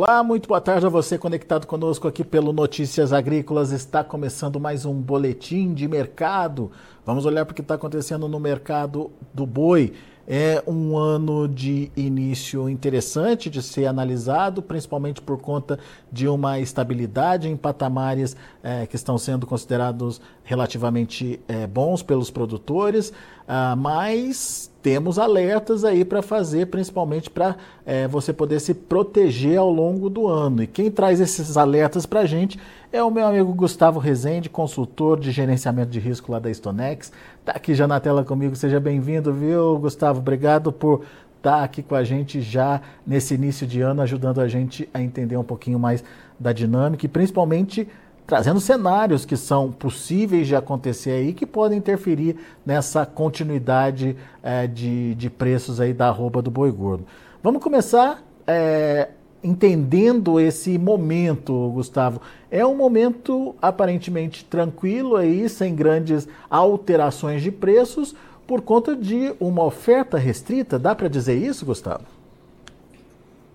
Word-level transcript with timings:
Olá, 0.00 0.22
muito 0.22 0.48
boa 0.48 0.60
tarde 0.60 0.86
a 0.86 0.88
você 0.88 1.18
conectado 1.18 1.66
conosco 1.66 2.06
aqui 2.06 2.22
pelo 2.22 2.52
Notícias 2.52 3.12
Agrícolas. 3.12 3.72
Está 3.72 4.04
começando 4.04 4.60
mais 4.60 4.84
um 4.84 4.94
boletim 4.94 5.74
de 5.74 5.88
mercado. 5.88 6.70
Vamos 7.04 7.26
olhar 7.26 7.44
para 7.44 7.50
o 7.50 7.54
que 7.56 7.62
está 7.62 7.74
acontecendo 7.74 8.28
no 8.28 8.38
mercado 8.38 9.10
do 9.34 9.44
boi. 9.44 9.92
É 10.24 10.62
um 10.68 10.96
ano 10.96 11.48
de 11.48 11.90
início 11.96 12.68
interessante 12.68 13.50
de 13.50 13.60
ser 13.60 13.86
analisado, 13.86 14.62
principalmente 14.62 15.20
por 15.20 15.40
conta 15.40 15.80
de 16.12 16.28
uma 16.28 16.60
estabilidade 16.60 17.48
em 17.48 17.56
patamares 17.56 18.36
é, 18.62 18.86
que 18.86 18.94
estão 18.94 19.18
sendo 19.18 19.48
considerados 19.48 20.20
relativamente 20.44 21.40
é, 21.48 21.66
bons 21.66 22.04
pelos 22.04 22.30
produtores, 22.30 23.12
ah, 23.48 23.74
mas 23.74 24.67
temos 24.82 25.18
alertas 25.18 25.84
aí 25.84 26.04
para 26.04 26.22
fazer, 26.22 26.66
principalmente 26.66 27.28
para 27.28 27.56
é, 27.84 28.06
você 28.06 28.32
poder 28.32 28.60
se 28.60 28.72
proteger 28.72 29.58
ao 29.58 29.70
longo 29.70 30.08
do 30.08 30.28
ano. 30.28 30.62
E 30.62 30.66
quem 30.66 30.90
traz 30.90 31.20
esses 31.20 31.56
alertas 31.56 32.06
para 32.06 32.20
a 32.20 32.26
gente 32.26 32.58
é 32.92 33.02
o 33.02 33.10
meu 33.10 33.26
amigo 33.26 33.52
Gustavo 33.52 33.98
Rezende, 33.98 34.48
consultor 34.48 35.18
de 35.18 35.30
gerenciamento 35.30 35.90
de 35.90 35.98
risco 35.98 36.30
lá 36.30 36.38
da 36.38 36.52
Stonex. 36.52 37.12
Está 37.40 37.52
aqui 37.52 37.74
já 37.74 37.88
na 37.88 37.98
tela 37.98 38.24
comigo, 38.24 38.54
seja 38.54 38.78
bem-vindo, 38.78 39.32
viu, 39.32 39.78
Gustavo? 39.78 40.20
Obrigado 40.20 40.72
por 40.72 41.02
estar 41.36 41.58
tá 41.58 41.64
aqui 41.64 41.82
com 41.82 41.94
a 41.94 42.04
gente 42.04 42.40
já 42.40 42.80
nesse 43.06 43.34
início 43.34 43.66
de 43.66 43.80
ano, 43.80 44.00
ajudando 44.02 44.40
a 44.40 44.46
gente 44.46 44.88
a 44.94 45.02
entender 45.02 45.36
um 45.36 45.44
pouquinho 45.44 45.78
mais 45.78 46.04
da 46.38 46.52
dinâmica 46.52 47.04
e 47.04 47.08
principalmente 47.08 47.88
trazendo 48.28 48.60
cenários 48.60 49.24
que 49.24 49.38
são 49.38 49.72
possíveis 49.72 50.46
de 50.46 50.54
acontecer 50.54 51.12
aí, 51.12 51.32
que 51.32 51.46
podem 51.46 51.78
interferir 51.78 52.36
nessa 52.64 53.06
continuidade 53.06 54.14
é, 54.42 54.66
de, 54.66 55.14
de 55.14 55.30
preços 55.30 55.80
aí 55.80 55.94
da 55.94 56.08
arroba 56.08 56.42
do 56.42 56.50
boi 56.50 56.70
gordo. 56.70 57.06
Vamos 57.42 57.62
começar 57.62 58.22
é, 58.46 59.08
entendendo 59.42 60.38
esse 60.38 60.76
momento, 60.76 61.70
Gustavo. 61.70 62.20
É 62.50 62.66
um 62.66 62.76
momento 62.76 63.56
aparentemente 63.62 64.44
tranquilo 64.44 65.16
aí, 65.16 65.48
sem 65.48 65.74
grandes 65.74 66.28
alterações 66.50 67.42
de 67.42 67.50
preços, 67.50 68.14
por 68.46 68.60
conta 68.60 68.94
de 68.94 69.32
uma 69.40 69.64
oferta 69.64 70.18
restrita. 70.18 70.78
Dá 70.78 70.94
para 70.94 71.08
dizer 71.08 71.34
isso, 71.34 71.64
Gustavo? 71.64 72.04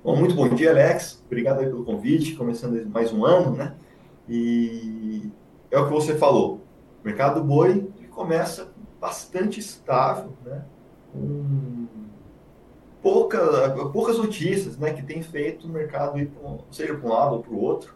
Bom, 0.03 0.15
muito 0.15 0.33
bom 0.33 0.49
dia, 0.49 0.71
Alex. 0.71 1.21
Obrigado 1.27 1.59
pelo 1.59 1.85
convite. 1.85 2.33
Começando 2.33 2.83
mais 2.89 3.13
um 3.13 3.23
ano, 3.23 3.55
né? 3.55 3.73
E 4.27 5.29
é 5.69 5.79
o 5.79 5.87
que 5.87 5.93
você 5.93 6.15
falou. 6.15 6.61
O 7.01 7.05
mercado 7.05 7.41
do 7.41 7.47
boi 7.47 7.89
começa 8.13 8.71
bastante 8.99 9.59
estável, 9.59 10.31
né? 10.45 10.63
Com 11.11 11.87
pouca, 13.01 13.89
poucas 13.91 14.17
notícias, 14.17 14.77
né? 14.77 14.93
Que 14.93 15.03
tem 15.03 15.21
feito 15.21 15.67
o 15.67 15.69
mercado 15.69 16.17
ir, 16.17 16.31
seja 16.71 16.95
para 16.95 17.07
um 17.07 17.11
lado 17.11 17.35
ou 17.35 17.43
para 17.43 17.53
o 17.53 17.59
outro. 17.59 17.95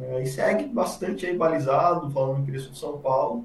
É, 0.00 0.22
e 0.22 0.26
segue 0.26 0.66
bastante 0.66 1.26
aí 1.26 1.36
balizado, 1.36 2.10
falando 2.10 2.40
em 2.40 2.44
preço 2.44 2.70
de 2.70 2.78
São 2.78 2.98
Paulo, 2.98 3.44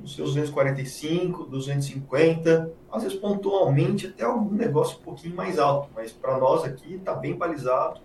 nos 0.00 0.14
seus 0.14 0.34
245, 0.34 1.44
250, 1.44 2.72
às 2.90 3.02
vezes 3.02 3.18
pontualmente 3.18 4.06
até 4.06 4.24
algum 4.24 4.54
negócio 4.54 4.98
um 4.98 5.02
pouquinho 5.02 5.34
mais 5.34 5.58
alto, 5.58 5.90
mas 5.94 6.12
para 6.12 6.38
nós 6.38 6.64
aqui 6.64 6.94
está 6.94 7.14
bem 7.14 7.34
balizado 7.34 8.00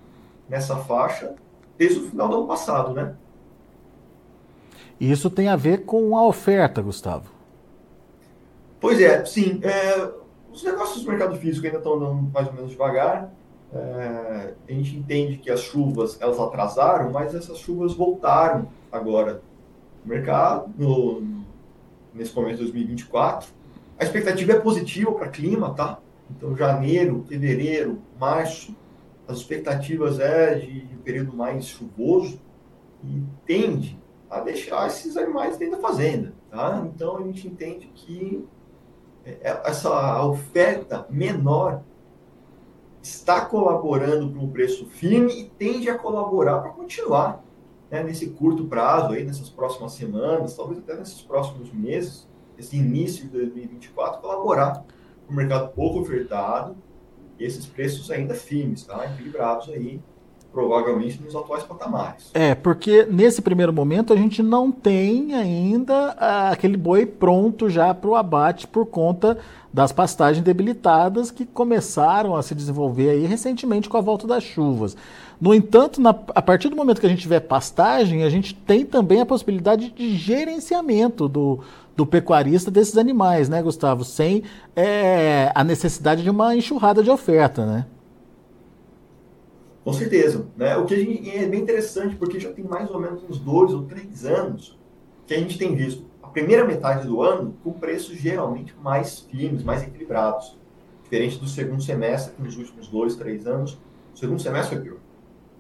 nessa 0.49 0.75
faixa 0.75 1.35
desde 1.77 1.99
o 1.99 2.09
final 2.09 2.29
do 2.29 2.35
ano 2.37 2.47
passado, 2.47 2.93
né? 2.93 3.15
Isso 4.99 5.29
tem 5.29 5.47
a 5.47 5.55
ver 5.55 5.85
com 5.85 6.17
a 6.17 6.25
oferta, 6.25 6.81
Gustavo. 6.81 7.29
Pois 8.79 9.01
é, 9.01 9.25
sim. 9.25 9.59
É, 9.63 10.09
os 10.51 10.63
negócios 10.63 11.03
do 11.03 11.09
mercado 11.09 11.35
físico 11.37 11.65
ainda 11.65 11.79
estão 11.79 11.95
andando 11.95 12.31
mais 12.33 12.47
ou 12.47 12.53
menos 12.53 12.71
devagar. 12.71 13.31
É, 13.73 14.53
a 14.69 14.71
gente 14.71 14.95
entende 14.95 15.37
que 15.37 15.51
as 15.51 15.59
chuvas 15.59 16.17
elas 16.21 16.39
atrasaram, 16.39 17.11
mas 17.11 17.35
essas 17.35 17.57
chuvas 17.57 17.93
voltaram 17.93 18.67
agora 18.89 19.41
no 20.03 20.13
mercado, 20.13 20.71
no, 20.77 21.43
nesse 22.13 22.33
momento 22.33 22.57
de 22.57 22.63
2024. 22.63 23.49
A 23.99 24.03
expectativa 24.03 24.53
é 24.53 24.59
positiva 24.59 25.11
para 25.11 25.27
o 25.27 25.31
clima, 25.31 25.73
tá? 25.73 25.99
Então, 26.29 26.55
janeiro, 26.55 27.25
fevereiro, 27.27 27.99
março, 28.19 28.73
as 29.27 29.37
expectativas 29.37 30.19
é 30.19 30.55
de, 30.55 30.87
de 30.87 30.95
um 30.95 30.99
período 30.99 31.35
mais 31.35 31.65
chuvoso 31.65 32.39
e 33.03 33.23
tende 33.45 33.99
a 34.29 34.39
deixar 34.39 34.87
esses 34.87 35.17
animais 35.17 35.57
dentro 35.57 35.77
da 35.77 35.87
fazenda. 35.87 36.33
Tá? 36.49 36.87
Então 36.93 37.17
a 37.17 37.23
gente 37.23 37.47
entende 37.47 37.89
que 37.93 38.45
é, 39.25 39.31
é, 39.41 39.61
essa 39.65 40.23
oferta 40.25 41.05
menor 41.09 41.81
está 43.01 43.45
colaborando 43.45 44.31
para 44.31 44.41
um 44.41 44.49
preço 44.49 44.85
firme 44.87 45.41
e 45.41 45.49
tende 45.49 45.89
a 45.89 45.97
colaborar 45.97 46.59
para 46.59 46.71
continuar 46.71 47.43
né, 47.89 48.03
nesse 48.03 48.29
curto 48.31 48.65
prazo, 48.65 49.13
aí, 49.13 49.23
nessas 49.23 49.49
próximas 49.49 49.93
semanas, 49.93 50.55
talvez 50.55 50.79
até 50.79 50.95
nesses 50.95 51.21
próximos 51.21 51.71
meses, 51.71 52.27
esse 52.57 52.77
início 52.77 53.25
de 53.25 53.31
2024, 53.31 54.21
colaborar 54.21 54.83
para 55.25 55.33
o 55.33 55.35
mercado 55.35 55.71
pouco 55.73 55.99
ofertado 55.99 56.75
e 57.39 57.43
esses 57.43 57.65
preços 57.65 58.09
ainda 58.11 58.33
firmes, 58.33 58.83
tá? 58.83 59.05
equilibrados 59.05 59.69
aí, 59.69 59.99
provavelmente 60.55 61.21
nos 61.21 61.35
atuais 61.35 61.63
patamares. 61.63 62.31
É, 62.33 62.55
porque 62.55 63.05
nesse 63.11 63.41
primeiro 63.41 63.73
momento 63.73 64.13
a 64.13 64.15
gente 64.15 64.41
não 64.41 64.71
tem 64.71 65.35
ainda 65.35 66.15
ah, 66.17 66.49
aquele 66.51 66.77
boi 66.77 67.05
pronto 67.05 67.69
já 67.69 67.93
para 67.93 68.09
o 68.09 68.15
abate 68.15 68.65
por 68.65 68.85
conta 68.85 69.37
das 69.73 69.91
pastagens 69.91 70.41
debilitadas 70.41 71.29
que 71.29 71.45
começaram 71.45 72.33
a 72.37 72.41
se 72.41 72.55
desenvolver 72.55 73.09
aí 73.09 73.25
recentemente 73.25 73.89
com 73.89 73.97
a 73.97 74.01
volta 74.01 74.25
das 74.25 74.41
chuvas. 74.41 74.95
No 75.41 75.53
entanto, 75.53 75.99
na, 75.99 76.11
a 76.11 76.41
partir 76.41 76.69
do 76.69 76.77
momento 76.77 77.01
que 77.01 77.05
a 77.05 77.09
gente 77.09 77.21
tiver 77.21 77.41
pastagem, 77.41 78.23
a 78.23 78.29
gente 78.29 78.55
tem 78.55 78.85
também 78.85 79.19
a 79.19 79.25
possibilidade 79.25 79.91
de 79.91 80.15
gerenciamento 80.15 81.27
do, 81.27 81.59
do 81.95 82.05
pecuarista 82.05 82.69
desses 82.69 82.97
animais, 82.97 83.47
né, 83.47 83.61
Gustavo? 83.61 84.03
Sem 84.03 84.43
é, 84.75 85.51
a 85.55 85.63
necessidade 85.63 86.23
de 86.23 86.29
uma 86.29 86.55
enxurrada 86.55 87.01
de 87.01 87.09
oferta, 87.09 87.65
né? 87.65 87.85
Com 89.83 89.93
certeza. 89.93 90.45
Né? 90.57 90.75
O 90.77 90.85
que 90.85 90.95
gente, 90.95 91.29
é 91.29 91.45
bem 91.45 91.61
interessante, 91.61 92.15
porque 92.15 92.39
já 92.39 92.51
tem 92.51 92.65
mais 92.65 92.89
ou 92.89 92.99
menos 92.99 93.23
uns 93.23 93.39
dois 93.39 93.73
ou 93.73 93.83
três 93.83 94.25
anos 94.25 94.77
que 95.27 95.33
a 95.33 95.37
gente 95.37 95.57
tem 95.57 95.75
visto 95.75 96.03
a 96.21 96.27
primeira 96.27 96.65
metade 96.65 97.07
do 97.07 97.21
ano 97.21 97.55
com 97.63 97.71
preços 97.71 98.17
geralmente 98.17 98.75
mais 98.81 99.19
firmes, 99.19 99.63
mais 99.63 99.83
equilibrados. 99.83 100.57
Diferente 101.03 101.37
do 101.37 101.47
segundo 101.47 101.83
semestre, 101.83 102.33
que 102.33 102.41
nos 102.41 102.57
últimos 102.57 102.87
dois, 102.87 103.15
três 103.15 103.45
anos, 103.45 103.77
o 104.13 104.17
segundo 104.17 104.41
semestre 104.41 104.75
foi 104.75 104.83
pior. 104.83 104.97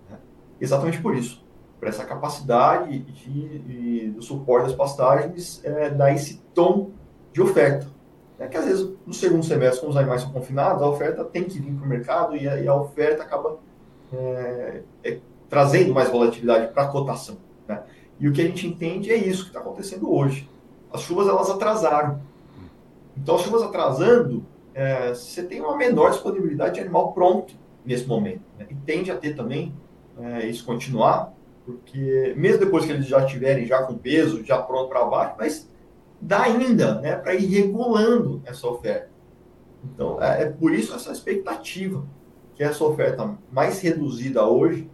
Né? 0.09 0.17
Exatamente 0.59 0.99
por 0.99 1.15
isso 1.15 1.44
para 1.79 1.89
essa 1.89 2.05
capacidade 2.05 2.99
de, 2.99 3.59
de, 3.59 4.09
do 4.11 4.21
suporte 4.21 4.67
das 4.67 4.75
pastagens 4.75 5.61
é, 5.63 5.89
dar 5.89 6.13
esse 6.13 6.41
tom 6.53 6.91
de 7.33 7.41
oferta. 7.41 7.87
É 8.39 8.47
que 8.47 8.57
às 8.57 8.65
vezes 8.65 8.89
no 9.05 9.13
segundo 9.13 9.45
semestre, 9.45 9.81
quando 9.81 9.91
os 9.91 9.97
animais 9.97 10.21
são 10.21 10.31
confinados, 10.31 10.81
a 10.81 10.87
oferta 10.87 11.23
tem 11.23 11.43
que 11.43 11.59
vir 11.59 11.73
para 11.73 11.85
o 11.85 11.87
mercado 11.87 12.35
e 12.35 12.47
a, 12.47 12.59
e 12.59 12.67
a, 12.67 12.75
oferta 12.75 13.23
acaba 13.23 13.57
é, 14.11 14.81
é, 15.03 15.19
trazendo 15.49 15.93
mais 15.93 16.09
volatilidade 16.09 16.73
para 16.73 16.83
a 16.83 16.87
cotação. 16.87 17.37
Né? 17.67 17.81
E 18.19 18.27
o 18.27 18.33
que 18.33 18.41
a 18.41 18.45
gente 18.45 18.67
entende 18.67 19.11
é 19.11 19.15
isso 19.15 19.43
que 19.43 19.49
está 19.49 19.59
acontecendo 19.59 20.13
hoje. 20.13 20.49
As 20.91 21.01
chuvas 21.01 21.27
elas 21.27 21.49
atrasaram. 21.49 22.21
Então, 23.17 23.35
as 23.35 23.41
chuvas 23.41 23.63
atrasando, 23.63 24.45
é, 24.73 25.13
você 25.13 25.43
tem 25.43 25.61
uma 25.61 25.77
menor 25.77 26.11
disponibilidade 26.11 26.75
de 26.75 26.81
animal 26.81 27.13
pronto 27.13 27.53
nesse 27.85 28.05
momento. 28.05 28.41
Né? 28.57 28.67
E 28.69 28.75
tende 28.75 29.11
a 29.11 29.17
ter 29.17 29.35
também 29.35 29.73
é, 30.19 30.45
isso 30.45 30.65
continuar 30.65 31.33
porque 31.65 32.33
mesmo 32.37 32.59
depois 32.59 32.85
que 32.85 32.91
eles 32.91 33.07
já 33.07 33.25
estiverem 33.25 33.65
já 33.65 33.81
com 33.83 33.97
peso, 33.97 34.45
já 34.45 34.61
pronto 34.61 34.89
para 34.89 35.01
abate, 35.01 35.35
mas 35.37 35.69
dá 36.21 36.43
ainda 36.43 37.01
né, 37.01 37.15
para 37.15 37.33
ir 37.33 37.47
regulando 37.47 38.41
essa 38.45 38.67
oferta. 38.67 39.09
Então, 39.83 40.21
é, 40.21 40.43
é, 40.43 40.49
por 40.49 40.73
isso 40.73 40.93
essa 40.93 41.11
expectativa 41.11 42.05
que 42.55 42.63
essa 42.63 42.83
oferta 42.83 43.37
mais 43.51 43.81
reduzida 43.81 44.45
hoje 44.45 44.89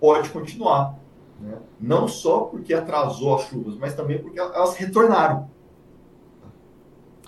pode 0.00 0.28
continuar. 0.30 0.98
Né? 1.40 1.56
Não 1.80 2.08
só 2.08 2.40
porque 2.40 2.74
atrasou 2.74 3.36
as 3.36 3.48
chuvas, 3.48 3.76
mas 3.76 3.94
também 3.94 4.18
porque 4.18 4.38
elas 4.38 4.76
retornaram. 4.76 5.48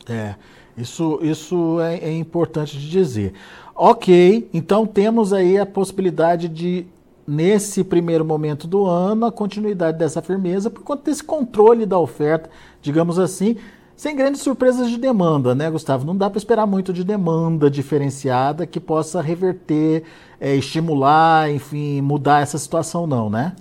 É, 0.08 0.36
isso, 0.76 1.18
isso 1.22 1.80
é, 1.80 1.98
é 1.98 2.12
importante 2.12 2.78
de 2.78 2.88
dizer. 2.88 3.34
Ok, 3.74 4.48
então 4.52 4.86
temos 4.86 5.32
aí 5.32 5.58
a 5.58 5.66
possibilidade 5.66 6.48
de 6.48 6.86
nesse 7.28 7.84
primeiro 7.84 8.24
momento 8.24 8.66
do 8.66 8.86
ano, 8.86 9.26
a 9.26 9.32
continuidade 9.32 9.98
dessa 9.98 10.22
firmeza 10.22 10.70
por 10.70 10.82
conta 10.82 11.10
desse 11.10 11.22
controle 11.22 11.84
da 11.84 11.98
oferta, 11.98 12.48
digamos 12.80 13.18
assim, 13.18 13.56
sem 13.94 14.16
grandes 14.16 14.40
surpresas 14.40 14.88
de 14.88 14.96
demanda, 14.96 15.54
né, 15.54 15.70
Gustavo? 15.70 16.06
Não 16.06 16.16
dá 16.16 16.30
para 16.30 16.38
esperar 16.38 16.66
muito 16.66 16.90
de 16.90 17.04
demanda 17.04 17.70
diferenciada 17.70 18.66
que 18.66 18.80
possa 18.80 19.20
reverter, 19.20 20.04
é, 20.40 20.54
estimular, 20.54 21.50
enfim, 21.50 22.00
mudar 22.00 22.40
essa 22.40 22.56
situação, 22.56 23.06
não, 23.06 23.28
né? 23.28 23.54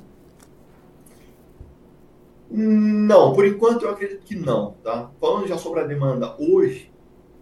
Não, 2.49 3.33
por 3.33 3.45
enquanto 3.45 3.83
eu 3.83 3.89
acredito 3.89 4.23
que 4.23 4.35
não, 4.37 4.75
tá? 4.81 5.11
Falando 5.19 5.45
já 5.45 5.57
sobre 5.57 5.81
a 5.81 5.83
demanda 5.83 6.37
hoje, 6.39 6.89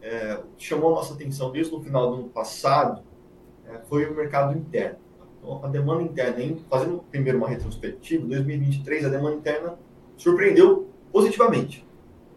é, 0.02 0.40
chamou 0.58 0.94
a 0.94 0.96
nossa 0.96 1.14
atenção 1.14 1.52
desde 1.52 1.76
o 1.76 1.80
final 1.80 2.10
do 2.10 2.16
ano 2.16 2.30
passado, 2.30 3.04
é, 3.68 3.78
foi 3.88 4.06
o 4.06 4.16
mercado 4.16 4.58
interno. 4.58 5.05
Então, 5.46 5.64
a 5.64 5.68
demanda 5.68 6.02
interna, 6.02 6.58
fazendo 6.68 7.04
primeiro 7.12 7.38
uma 7.38 7.48
retrospectiva, 7.48 8.26
2023 8.26 9.06
a 9.06 9.10
demanda 9.10 9.36
interna 9.36 9.78
surpreendeu 10.18 10.90
positivamente, 11.12 11.86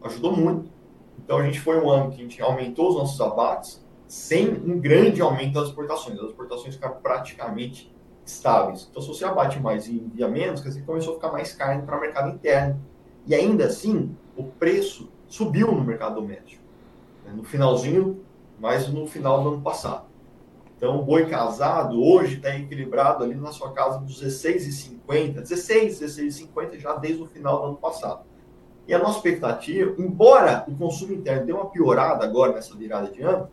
ajudou 0.03 0.37
muito. 0.37 0.71
Então 1.19 1.39
a 1.39 1.43
gente 1.43 1.59
foi 1.59 1.81
um 1.81 1.91
ano 1.91 2.11
que 2.11 2.17
a 2.17 2.23
gente 2.23 2.41
aumentou 2.43 2.91
os 2.91 2.97
nossos 2.97 3.19
abates 3.21 3.83
sem 4.07 4.49
um 4.51 4.79
grande 4.79 5.23
aumento 5.23 5.55
das 5.55 5.69
exportações. 5.69 6.19
As 6.19 6.27
exportações 6.27 6.75
ficaram 6.75 6.97
praticamente 7.03 7.91
estáveis. 8.27 8.87
Então 8.91 9.01
se 9.01 9.09
você 9.09 9.25
abate 9.25 9.59
mais 9.59 9.87
e 9.87 9.97
envia 9.97 10.29
menos, 10.29 10.61
quer 10.61 10.69
dizer, 10.69 10.83
começou 10.85 11.15
a 11.15 11.17
ficar 11.17 11.33
mais 11.33 11.53
carne 11.55 11.83
para 11.83 11.97
o 11.97 12.01
mercado 12.01 12.35
interno. 12.35 12.79
E 13.27 13.35
ainda 13.35 13.67
assim, 13.67 14.15
o 14.37 14.45
preço 14.45 15.09
subiu 15.27 15.73
no 15.73 15.83
mercado 15.83 16.17
doméstico. 16.17 16.63
Né? 17.25 17.33
No 17.35 17.43
finalzinho, 17.43 18.23
mas 18.61 18.89
no 18.89 19.07
final 19.07 19.43
do 19.43 19.49
ano 19.51 19.63
passado. 19.63 20.08
Então, 20.79 21.01
o 21.01 21.03
boi 21.03 21.27
casado 21.27 22.01
hoje 22.01 22.37
está 22.37 22.57
equilibrado 22.57 23.25
ali 23.25 23.35
na 23.35 23.51
sua 23.51 23.73
casa 23.73 23.99
dos 23.99 24.23
16,50, 24.23 25.41
16, 25.41 26.01
16,50 26.01 26.79
já 26.79 26.95
desde 26.95 27.21
o 27.21 27.27
final 27.27 27.59
do 27.59 27.67
ano 27.67 27.77
passado. 27.77 28.21
E 28.87 28.95
a 28.95 28.99
nossa 28.99 29.17
expectativa, 29.17 29.93
embora 29.99 30.65
o 30.69 30.75
consumo 30.77 31.13
interno 31.13 31.45
dê 31.45 31.53
uma 31.53 31.67
piorada 31.67 32.25
agora 32.25 32.53
nessa 32.53 32.77
virada 32.77 33.11
de 33.11 33.21
ano, 33.21 33.49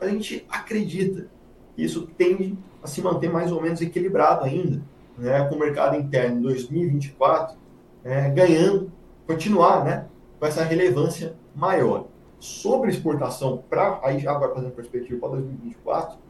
a 0.00 0.08
gente 0.08 0.46
acredita 0.48 1.28
que 1.76 1.84
isso 1.84 2.08
tende 2.16 2.56
a 2.82 2.86
se 2.86 3.02
manter 3.02 3.30
mais 3.30 3.52
ou 3.52 3.60
menos 3.60 3.82
equilibrado 3.82 4.46
ainda, 4.46 4.82
né, 5.18 5.44
com 5.50 5.56
o 5.56 5.58
mercado 5.58 5.96
interno 5.96 6.38
em 6.38 6.42
2024 6.42 7.60
é, 8.02 8.30
ganhando, 8.30 8.90
continuar 9.26 9.84
né, 9.84 10.06
com 10.38 10.46
essa 10.46 10.64
relevância 10.64 11.34
maior. 11.54 12.06
Sobre 12.38 12.88
exportação, 12.88 13.62
para 13.68 14.00
aí 14.02 14.18
já 14.18 14.32
agora 14.32 14.54
fazendo 14.54 14.72
perspectiva 14.72 15.20
para 15.20 15.36
2024, 15.40 16.16
né, 16.16 16.20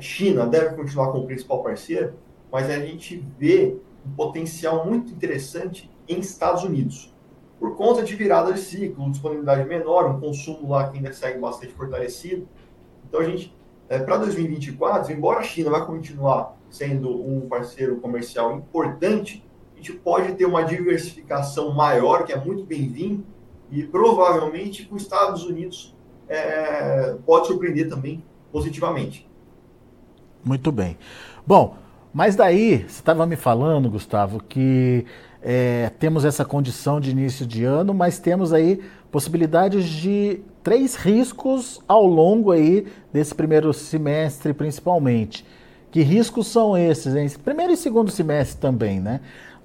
China 0.00 0.46
deve 0.46 0.76
continuar 0.76 1.10
como 1.10 1.26
principal 1.26 1.62
parceiro, 1.62 2.14
mas 2.50 2.70
a 2.70 2.78
gente 2.78 3.24
vê 3.38 3.76
um 4.06 4.10
potencial 4.10 4.86
muito 4.86 5.12
interessante 5.12 5.90
em 6.08 6.18
Estados 6.18 6.64
Unidos 6.64 7.12
por 7.62 7.76
conta 7.76 8.02
de 8.02 8.16
virada 8.16 8.52
de 8.52 8.58
ciclo, 8.58 9.08
disponibilidade 9.08 9.68
menor, 9.68 10.10
um 10.10 10.18
consumo 10.18 10.70
lá 10.70 10.88
que 10.88 10.96
ainda 10.96 11.12
segue 11.12 11.38
bastante 11.38 11.72
fortalecido. 11.72 12.48
Então, 13.06 13.20
a 13.20 13.24
gente, 13.24 13.54
é, 13.88 14.00
para 14.00 14.16
2024, 14.16 15.12
embora 15.12 15.38
a 15.38 15.42
China 15.44 15.70
vai 15.70 15.86
continuar 15.86 16.58
sendo 16.68 17.08
um 17.24 17.48
parceiro 17.48 18.00
comercial 18.00 18.56
importante, 18.56 19.44
a 19.72 19.76
gente 19.76 19.92
pode 19.92 20.34
ter 20.34 20.44
uma 20.44 20.64
diversificação 20.64 21.72
maior, 21.72 22.24
que 22.24 22.32
é 22.32 22.36
muito 22.36 22.64
bem-vindo, 22.64 23.24
e 23.70 23.84
provavelmente 23.84 24.84
com 24.84 24.96
os 24.96 25.02
Estados 25.02 25.44
Unidos 25.44 25.94
é, 26.28 27.14
pode 27.24 27.46
surpreender 27.46 27.88
também 27.88 28.24
positivamente. 28.50 29.30
Muito 30.44 30.72
bem. 30.72 30.96
Bom, 31.46 31.76
mas 32.12 32.36
daí, 32.36 32.78
você 32.78 33.00
estava 33.00 33.26
me 33.26 33.36
falando, 33.36 33.88
Gustavo, 33.88 34.42
que 34.42 35.06
é, 35.40 35.90
temos 35.98 36.24
essa 36.24 36.44
condição 36.44 37.00
de 37.00 37.10
início 37.10 37.46
de 37.46 37.64
ano, 37.64 37.94
mas 37.94 38.18
temos 38.18 38.52
aí 38.52 38.82
possibilidades 39.10 39.84
de 39.84 40.40
três 40.62 40.94
riscos 40.94 41.80
ao 41.88 42.06
longo 42.06 42.50
aí 42.50 42.86
desse 43.12 43.34
primeiro 43.34 43.72
semestre, 43.72 44.52
principalmente. 44.52 45.44
Que 45.90 46.02
riscos 46.02 46.46
são 46.46 46.76
esses? 46.76 47.14
Hein? 47.14 47.28
Primeiro 47.44 47.72
e 47.72 47.76
segundo 47.76 48.10
semestre 48.10 48.60
também, 48.60 49.00
né? 49.00 49.20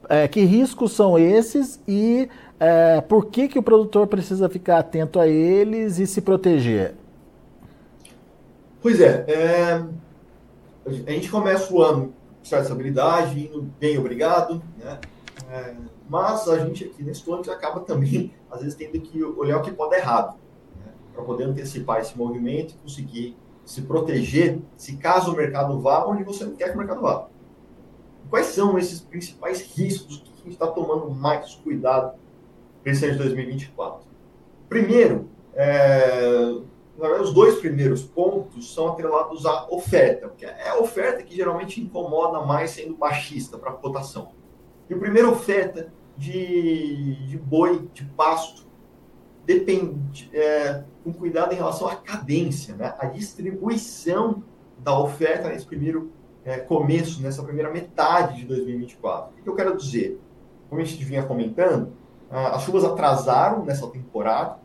É, 0.10 0.28
que 0.28 0.42
riscos 0.42 0.94
são 0.94 1.18
esses 1.18 1.82
e 1.88 2.30
é, 2.60 3.02
por 3.02 3.26
que, 3.26 3.48
que 3.48 3.60
o 3.60 3.64
produtor 3.64 4.08
precisa 4.08 4.48
ficar 4.48 4.80
atento 4.80 5.20
a 5.20 5.28
eles 5.28 6.00
e 6.00 6.08
se 6.08 6.22
proteger? 6.22 6.96
Pois 8.82 9.02
é, 9.02 9.26
é 9.28 9.84
a 10.88 11.12
gente 11.12 11.30
começa 11.30 11.74
o 11.74 11.82
ano 11.82 12.14
com 12.40 12.46
certa 12.46 12.64
estabilidade, 12.64 13.46
indo 13.46 13.62
bem, 13.80 13.98
obrigado, 13.98 14.62
né? 14.78 15.00
É, 15.50 15.76
mas 16.10 16.48
a 16.48 16.60
gente 16.60 16.86
aqui 16.86 17.04
nesse 17.04 17.22
plano 17.22 17.44
acaba 17.52 17.82
também, 17.82 18.34
às 18.50 18.62
vezes, 18.62 18.76
tendo 18.76 19.00
que 19.00 19.24
olhar 19.24 19.58
o 19.58 19.62
que 19.62 19.72
pode 19.72 19.92
dar 19.92 19.98
errado, 19.98 20.38
né? 20.80 20.92
para 21.14 21.24
poder 21.24 21.44
antecipar 21.44 22.00
esse 22.00 22.18
movimento 22.18 22.74
e 22.74 22.78
conseguir 22.78 23.38
se 23.66 23.82
proteger 23.82 24.60
se 24.78 24.96
caso 24.96 25.34
o 25.34 25.36
mercado 25.36 25.80
vá 25.82 26.06
onde 26.06 26.24
você 26.24 26.46
não 26.46 26.56
quer 26.56 26.70
que 26.70 26.76
o 26.76 26.78
mercado 26.78 27.02
vá. 27.02 27.28
Quais 28.30 28.48
são 28.48 28.78
esses 28.78 29.02
principais 29.02 29.62
riscos 29.62 30.18
que 30.20 30.32
a 30.34 30.44
gente 30.44 30.54
está 30.54 30.68
tomando 30.68 31.10
mais 31.12 31.54
cuidado 31.56 32.18
ano 32.82 33.18
de 33.18 33.24
2024? 33.24 34.08
Primeiro, 34.70 35.30
é, 35.54 36.56
os 36.98 37.34
dois 37.34 37.60
primeiros 37.60 38.04
pontos 38.04 38.74
são 38.74 38.90
atrelados 38.90 39.46
à 39.46 39.68
oferta, 39.70 40.28
porque 40.28 40.46
é 40.46 40.70
a 40.70 40.80
oferta 40.80 41.22
que 41.22 41.36
geralmente 41.36 41.80
incomoda 41.80 42.42
mais 42.42 42.72
sendo 42.72 42.96
baixista 42.96 43.58
para 43.58 43.70
a 43.70 43.74
cotação. 43.74 44.32
E 44.90 44.94
a 44.94 44.98
primeira 44.98 45.30
oferta 45.30 45.94
de, 46.18 47.16
de 47.28 47.38
boi, 47.38 47.88
de 47.94 48.04
pasto, 48.04 48.66
depende 49.46 50.30
é, 50.34 50.84
com 51.04 51.14
cuidado 51.14 51.54
em 51.54 51.56
relação 51.56 51.88
à 51.88 51.96
cadência, 51.96 52.76
né? 52.76 52.96
a 53.00 53.06
distribuição 53.06 54.44
da 54.80 55.00
oferta 55.00 55.50
nesse 55.50 55.66
primeiro 55.66 56.12
é, 56.44 56.58
começo, 56.58 57.22
nessa 57.22 57.44
primeira 57.44 57.72
metade 57.72 58.38
de 58.38 58.46
2024. 58.46 59.34
O 59.40 59.44
que 59.44 59.50
eu 59.50 59.56
quero 59.56 59.78
dizer? 59.78 60.20
Como 60.70 60.82
a 60.82 60.84
gente 60.84 61.04
vinha 61.04 61.24
comentando, 61.24 61.94
as 62.30 62.64
chuvas 62.64 62.84
atrasaram 62.84 63.64
nessa 63.64 63.88
temporada, 63.88 64.60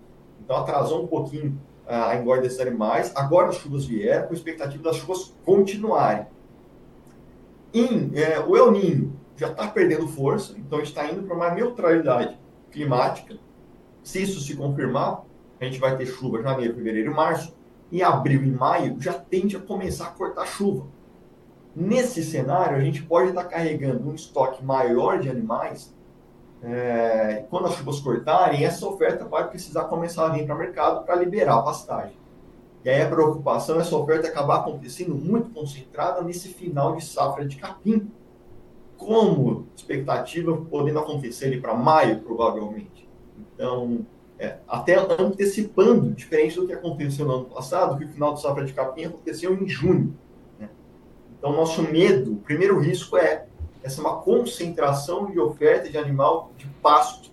então 0.45 0.57
atrasou 0.57 1.05
um 1.05 1.07
pouquinho 1.07 1.61
a 1.93 2.17
engorda 2.17 2.43
desses 2.43 2.61
animais. 2.61 3.13
Agora 3.15 3.49
as 3.49 3.57
chuvas 3.57 3.85
vieram, 3.85 4.29
com 4.29 4.35
expectativa 4.35 4.83
das 4.83 4.97
chuvas 4.97 5.35
continuarem. 5.45 6.27
Em, 7.75 8.11
é, 8.15 8.41
o 8.41 8.57
El 8.57 8.71
Ninho 8.73 9.17
já 9.37 9.49
está 9.49 9.67
perdendo 9.69 10.07
força, 10.09 10.55
então 10.59 10.81
está 10.81 11.11
indo 11.11 11.23
para 11.23 11.35
uma 11.35 11.51
neutralidade 11.51 12.39
climática. 12.71 13.37
Se 14.03 14.23
isso 14.23 14.41
se 14.41 14.57
confirmar, 14.57 15.25
a 15.61 15.65
gente 15.65 15.79
vai 15.79 15.97
ter 15.97 16.07
chuva 16.07 16.41
em 16.41 16.43
janeiro, 16.43 16.75
fevereiro 16.75 17.11
e 17.11 17.15
março. 17.15 17.55
Em 17.91 18.03
abril 18.03 18.43
e 18.43 18.51
maio 18.51 18.97
já 19.01 19.13
tende 19.13 19.57
a 19.57 19.61
começar 19.61 20.07
a 20.07 20.11
cortar 20.11 20.47
chuva. 20.47 20.87
Nesse 21.75 22.23
cenário, 22.23 22.77
a 22.77 22.81
gente 22.81 23.03
pode 23.03 23.31
estar 23.31 23.45
carregando 23.45 24.09
um 24.09 24.15
estoque 24.15 24.65
maior 24.65 25.19
de 25.19 25.29
animais. 25.29 25.95
É, 26.63 27.45
quando 27.51 27.67
as 27.67 27.75
chuvas 27.75 27.99
cortarem, 27.99 28.65
essa 28.65 28.87
oferta 28.87 29.25
vai 29.25 29.49
precisar 29.49 29.85
começar 29.85 30.27
a 30.27 30.29
vir 30.29 30.47
para 30.47 30.55
o 30.55 30.59
mercado 30.59 31.05
para 31.05 31.17
liberar 31.17 31.57
a 31.57 31.63
pastagem. 31.63 32.17
E 32.85 32.89
aí 32.89 33.03
a 33.03 33.09
preocupação 33.09 33.77
é 33.77 33.81
essa 33.81 33.97
oferta 33.97 34.29
acabar 34.29 34.61
acontecendo 34.61 35.15
muito 35.15 35.51
concentrada 35.51 36.23
nesse 36.23 36.49
final 36.49 36.95
de 36.95 37.05
safra 37.05 37.47
de 37.47 37.57
capim, 37.57 38.11
como 38.97 39.67
expectativa 39.75 40.57
podendo 40.57 41.01
acontecer 41.01 41.47
ali 41.47 41.61
para 41.61 41.75
maio, 41.75 42.21
provavelmente. 42.21 43.09
Então, 43.55 44.07
é, 44.39 44.59
até 44.69 44.97
antecipando, 44.97 46.13
diferente 46.13 46.57
do 46.57 46.67
que 46.67 46.73
aconteceu 46.73 47.27
no 47.27 47.35
ano 47.35 47.45
passado, 47.47 47.97
que 47.99 48.05
o 48.05 48.09
final 48.09 48.33
do 48.33 48.41
safra 48.41 48.65
de 48.65 48.73
capim 48.73 49.05
aconteceu 49.05 49.55
em 49.55 49.69
junho. 49.69 50.17
Né? 50.59 50.69
Então, 51.39 51.53
nosso 51.53 51.83
medo, 51.83 52.35
o 52.35 52.37
primeiro 52.37 52.79
risco 52.81 53.17
é 53.17 53.47
essa 53.83 54.01
uma 54.01 54.17
concentração 54.17 55.31
de 55.31 55.39
oferta 55.39 55.89
de 55.89 55.99
animal 55.99 56.53
de 56.57 56.67
pasto 56.83 57.31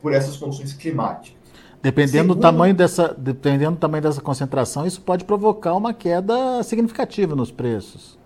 por 0.00 0.12
essas 0.12 0.36
condições 0.36 0.72
climáticas. 0.72 1.40
Dependendo 1.82 2.18
Segundo, 2.18 2.34
do 2.36 2.40
tamanho 2.40 2.74
dessa, 2.74 3.12
dependendo 3.12 3.72
do 3.72 3.78
tamanho 3.78 4.02
dessa 4.02 4.20
concentração, 4.20 4.86
isso 4.86 5.00
pode 5.00 5.24
provocar 5.24 5.74
uma 5.74 5.92
queda 5.92 6.62
significativa 6.62 7.34
nos 7.34 7.50
preços. 7.50 8.18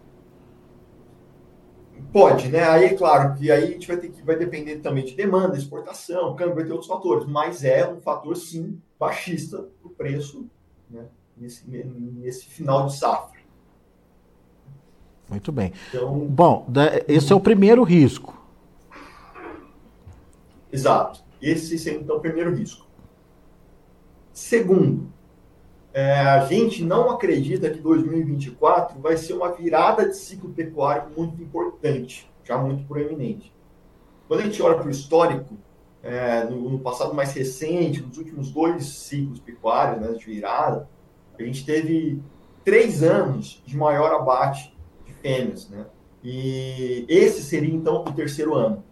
Pode, 2.13 2.49
né? 2.49 2.65
Aí, 2.65 2.97
claro, 2.97 3.35
que 3.35 3.51
aí 3.51 3.65
a 3.65 3.67
gente 3.67 3.89
vai 3.89 3.97
ter 3.97 4.11
que 4.11 4.23
vai 4.23 4.37
depender 4.37 4.77
também 4.77 5.05
de 5.05 5.15
demanda, 5.15 5.57
exportação, 5.57 6.37
câmbio, 6.37 6.55
vai 6.55 6.65
ter 6.65 6.73
outros 6.73 6.89
fatores, 6.89 7.27
mas 7.27 7.65
é 7.65 7.89
um 7.89 8.01
fator 8.01 8.37
sim 8.37 8.81
baixista 8.99 9.67
o 9.83 9.89
preço 9.89 10.47
né? 10.89 11.07
nesse, 11.37 11.67
nesse 11.69 12.47
final 12.47 12.87
de 12.87 12.97
safra. 12.97 13.36
Muito 15.29 15.51
bem. 15.51 15.73
Então, 15.89 16.19
Bom, 16.19 16.67
esse 17.09 17.33
é 17.33 17.37
o 17.37 17.41
primeiro 17.41 17.83
risco. 17.83 18.37
Exato. 20.73 21.21
Esse 21.41 21.79
seria 21.79 22.01
então 22.01 22.17
o 22.17 22.21
primeiro 22.21 22.55
risco. 22.55 22.87
Segundo, 24.33 25.09
é, 25.93 26.21
a 26.21 26.45
gente 26.45 26.85
não 26.85 27.11
acredita 27.11 27.71
que 27.71 27.79
2024 27.79 29.01
vai 29.01 29.17
ser 29.17 29.33
uma 29.33 29.51
virada 29.53 30.09
de 30.09 30.17
ciclo 30.17 30.51
pecuário 30.51 31.11
muito 31.17 31.43
importante, 31.43 32.31
já 32.45 32.59
muito 32.59 32.85
proeminente. 32.85 33.51
Quando 34.29 34.41
a 34.41 34.43
gente 34.45 34.61
olha 34.63 34.77
para 34.77 34.87
o 34.87 34.91
histórico, 34.91 35.57
é, 36.03 36.45
no, 36.45 36.69
no, 36.69 36.79
passado 36.79 37.15
mais 37.15 37.33
recente, 37.33 38.03
nos 38.03 38.19
últimos 38.19 38.51
dois 38.51 38.85
ciclos 38.85 39.41
pecuários 39.41 40.01
né, 40.01 40.13
de 40.13 40.25
virada, 40.27 40.89
a 41.39 41.43
gente 41.43 41.65
teve 41.65 42.21
três 42.63 43.03
anos 43.03 43.63
de 43.65 43.77
maior 43.77 44.13
abate 44.13 44.76
fêmeas. 45.27 45.69
Né? 45.69 45.87
E 46.23 47.05
esse 47.09 47.43
seria, 47.43 47.75
então, 47.75 48.03
o 48.03 48.13
terceiro 48.13 48.55
ano. 48.55 48.85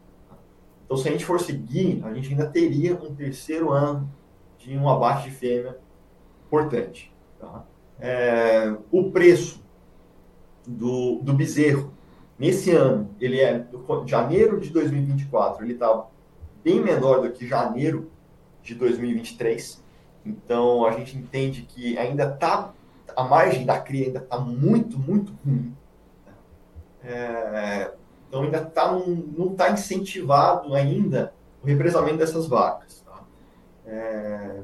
Então, 0.85 0.97
se 0.97 1.09
a 1.09 1.13
gente 1.13 1.25
for 1.25 1.41
seguir, 1.41 2.03
a 2.05 2.13
gente 2.13 2.31
ainda 2.31 2.47
teria 2.47 2.95
um 2.95 3.15
terceiro 3.15 3.71
ano 3.73 4.11
de 4.59 4.77
um 4.77 4.89
abate 4.89 5.31
de 5.31 5.35
fêmea 5.35 5.79
importante. 6.47 7.13
Tá? 7.41 7.65
É, 7.99 8.75
o 8.91 9.11
preço 9.11 9.63
do, 10.67 11.21
do 11.23 11.33
bezerro 11.33 11.95
Nesse 12.39 12.73
ano, 12.73 13.11
ele 13.21 13.41
é 13.41 13.65
janeiro 14.07 14.59
de 14.59 14.71
2024, 14.71 15.65
ele 15.65 15.75
está 15.75 16.05
bem 16.65 16.81
menor 16.81 17.23
do 17.23 17.31
que 17.31 17.47
janeiro 17.47 18.11
de 18.61 18.75
2023. 18.75 19.83
Então 20.27 20.85
a 20.85 20.91
gente 20.93 21.17
entende 21.17 21.63
que 21.63 21.97
ainda 21.97 22.25
está 22.25 22.73
a 23.17 23.23
margem 23.23 23.65
da 23.65 23.79
cria 23.79 24.07
ainda 24.07 24.19
está 24.19 24.39
muito 24.41 24.99
muito 24.99 25.33
ruim. 25.45 25.73
É, 27.05 27.93
então 28.29 28.43
ainda 28.43 28.65
tá 28.65 28.91
não 28.93 29.53
está 29.53 29.71
incentivado 29.71 30.75
ainda 30.75 31.35
o 31.63 31.67
represamento 31.67 32.17
dessas 32.17 32.47
vacas. 32.47 33.05
Tá? 33.07 33.23
É, 33.87 34.63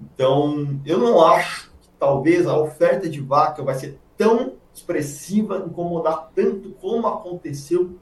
então 0.00 0.80
eu 0.86 0.98
não 0.98 1.24
acho 1.24 1.70
que 1.80 1.88
talvez 1.98 2.46
a 2.46 2.56
oferta 2.56 3.08
de 3.08 3.20
vaca 3.20 3.62
vai 3.62 3.74
ser 3.74 3.98
tão 4.16 4.54
expressiva, 4.72 5.64
incomodar 5.66 6.30
tanto 6.34 6.70
como 6.80 7.06
aconteceu 7.06 7.98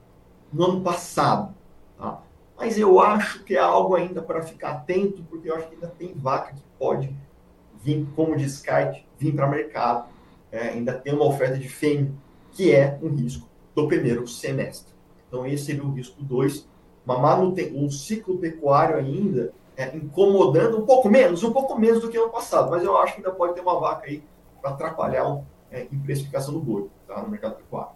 no 0.52 0.64
ano 0.64 0.80
passado. 0.82 1.54
Tá? 1.98 2.20
Mas 2.56 2.78
eu 2.78 3.00
acho 3.00 3.42
que 3.42 3.56
é 3.56 3.58
algo 3.58 3.96
ainda 3.96 4.22
para 4.22 4.42
ficar 4.42 4.72
atento, 4.72 5.24
porque 5.24 5.50
eu 5.50 5.56
acho 5.56 5.68
que 5.68 5.74
ainda 5.74 5.88
tem 5.88 6.14
vaca 6.14 6.52
que 6.54 6.62
pode 6.78 7.16
vir 7.82 8.06
como 8.14 8.36
descarte, 8.36 9.08
vir 9.18 9.34
para 9.34 9.46
o 9.46 9.50
mercado. 9.50 10.08
É, 10.52 10.68
ainda 10.68 10.92
tem 10.92 11.14
uma 11.14 11.24
oferta 11.24 11.58
de 11.58 11.68
fêmea, 11.68 12.12
que 12.52 12.74
é 12.74 12.98
um 13.02 13.08
risco 13.08 13.49
do 13.74 13.86
primeiro 13.86 14.26
semestre. 14.26 14.92
Então, 15.28 15.46
esse 15.46 15.66
seria 15.66 15.84
o 15.84 15.92
risco 15.92 16.22
2. 16.22 16.68
Um 17.74 17.90
ciclo 17.90 18.38
pecuário 18.38 18.96
ainda 18.96 19.52
é, 19.76 19.96
incomodando 19.96 20.78
um 20.78 20.84
pouco 20.84 21.08
menos, 21.08 21.42
um 21.42 21.52
pouco 21.52 21.78
menos 21.78 22.02
do 22.02 22.08
que 22.08 22.16
ano 22.16 22.28
passado, 22.28 22.70
mas 22.70 22.84
eu 22.84 22.96
acho 22.98 23.14
que 23.14 23.20
ainda 23.20 23.32
pode 23.32 23.54
ter 23.54 23.60
uma 23.60 23.80
vaca 23.80 24.06
aí 24.06 24.22
para 24.60 24.70
atrapalhar 24.70 25.42
é, 25.70 25.86
em 25.90 25.98
precificação 25.98 26.52
do 26.52 26.60
boi 26.60 26.88
tá, 27.08 27.22
no 27.22 27.28
mercado 27.28 27.56
pecuário. 27.56 27.92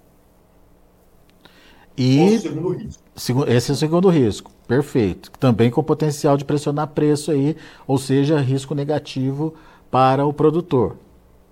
E 1.97 2.39
segundo 2.39 2.71
risco. 2.71 3.03
Esse 3.47 3.71
é 3.71 3.75
o 3.75 3.77
segundo 3.77 4.09
risco, 4.09 4.51
perfeito. 4.67 5.31
Também 5.39 5.71
com 5.71 5.83
potencial 5.83 6.37
de 6.37 6.45
pressionar 6.45 6.89
preço 6.89 7.31
aí, 7.31 7.57
ou 7.87 7.99
seja, 7.99 8.41
risco 8.41 8.75
negativo 8.75 9.55
para 9.91 10.27
o 10.27 10.33
produtor. 10.33 10.93
O 10.93 10.97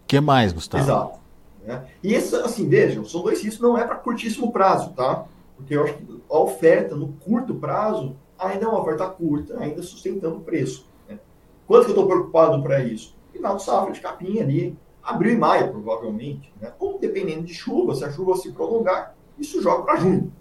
que 0.09 0.21
mais, 0.21 0.53
Gustavo? 0.53 0.83
Exato. 0.83 1.22
Né? 1.65 1.87
E 2.03 2.15
esse, 2.15 2.35
assim, 2.37 2.69
vejam, 2.69 3.05
são 3.05 3.23
dois 3.23 3.43
riscos, 3.43 3.61
não 3.61 3.79
é 3.79 3.87
para 3.87 3.97
curtíssimo 3.97 4.53
prazo, 4.53 4.93
tá? 4.93 5.27
Porque 5.57 5.75
eu 5.75 5.85
acho 5.85 5.95
que 5.95 6.23
a 6.29 6.39
oferta 6.39 6.97
no 6.97 7.09
curto 7.25 7.55
prazo 7.55 8.17
ainda 8.39 8.65
é 8.65 8.69
uma 8.69 8.81
oferta 8.81 9.07
curta, 9.07 9.59
ainda 9.59 9.83
sustentando 9.83 10.39
o 10.39 10.41
preço. 10.41 10.87
Né? 11.09 11.19
Quanto 11.67 11.85
que 11.85 11.91
eu 11.91 11.95
estou 11.95 12.07
preocupado 12.07 12.61
para 12.63 12.83
isso? 12.83 13.17
Final 13.33 13.57
de 13.57 13.63
safra 13.63 13.93
de 13.93 14.01
capinha 14.01 14.43
ali, 14.43 14.77
abril 15.03 15.35
e 15.35 15.39
maio, 15.39 15.71
provavelmente. 15.71 16.53
Né? 16.61 16.73
Ou 16.79 16.99
dependendo 16.99 17.45
de 17.45 17.55
chuva, 17.55 17.95
se 17.95 18.05
a 18.05 18.11
chuva 18.11 18.37
se 18.37 18.51
prolongar, 18.53 19.15
isso 19.39 19.63
joga 19.63 19.85
para 19.85 19.97
junho. 19.97 20.33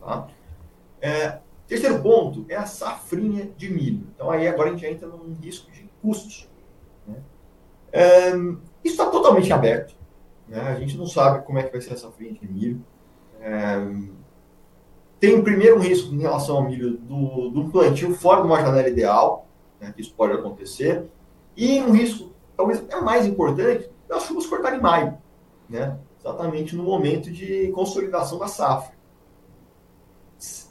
Tá? 0.00 0.26
É, 1.00 1.38
terceiro 1.66 2.02
ponto 2.02 2.44
é 2.48 2.56
a 2.56 2.66
safrinha 2.66 3.50
de 3.56 3.70
milho. 3.70 4.06
Então 4.14 4.30
aí 4.30 4.48
agora 4.48 4.70
a 4.70 4.72
gente 4.72 4.86
entra 4.86 5.06
num 5.06 5.36
risco 5.40 5.70
de 5.70 5.88
custos. 6.02 6.48
Né? 7.06 7.16
É, 7.92 8.30
isso 8.82 8.94
está 8.94 9.06
totalmente 9.06 9.52
aberto. 9.52 9.94
Né? 10.54 10.60
A 10.60 10.78
gente 10.78 10.96
não 10.96 11.06
sabe 11.06 11.44
como 11.44 11.58
é 11.58 11.64
que 11.64 11.72
vai 11.72 11.80
ser 11.80 11.94
essa 11.94 12.06
safrinha 12.06 12.32
de 12.32 12.46
milho. 12.46 12.80
É, 13.40 13.76
tem 15.18 15.42
primeiro 15.42 15.76
um 15.76 15.80
risco 15.80 16.14
em 16.14 16.20
relação 16.20 16.58
ao 16.58 16.64
milho 16.64 16.96
do, 16.96 17.50
do 17.50 17.70
plantio 17.70 18.14
fora 18.14 18.40
de 18.40 18.46
uma 18.46 18.60
janela 18.60 18.88
ideal, 18.88 19.48
né, 19.80 19.92
que 19.92 20.00
isso 20.00 20.14
pode 20.14 20.32
acontecer, 20.32 21.06
e 21.56 21.80
um 21.80 21.90
risco, 21.90 22.30
talvez 22.56 22.84
é 22.88 23.00
mais 23.00 23.26
importante, 23.26 23.90
das 24.08 24.22
chuvas 24.24 24.46
cortarem 24.46 24.78
em 24.78 24.82
maio, 24.82 25.18
né, 25.68 25.98
exatamente 26.20 26.76
no 26.76 26.84
momento 26.84 27.32
de 27.32 27.72
consolidação 27.72 28.38
da 28.38 28.46
safra. 28.46 28.94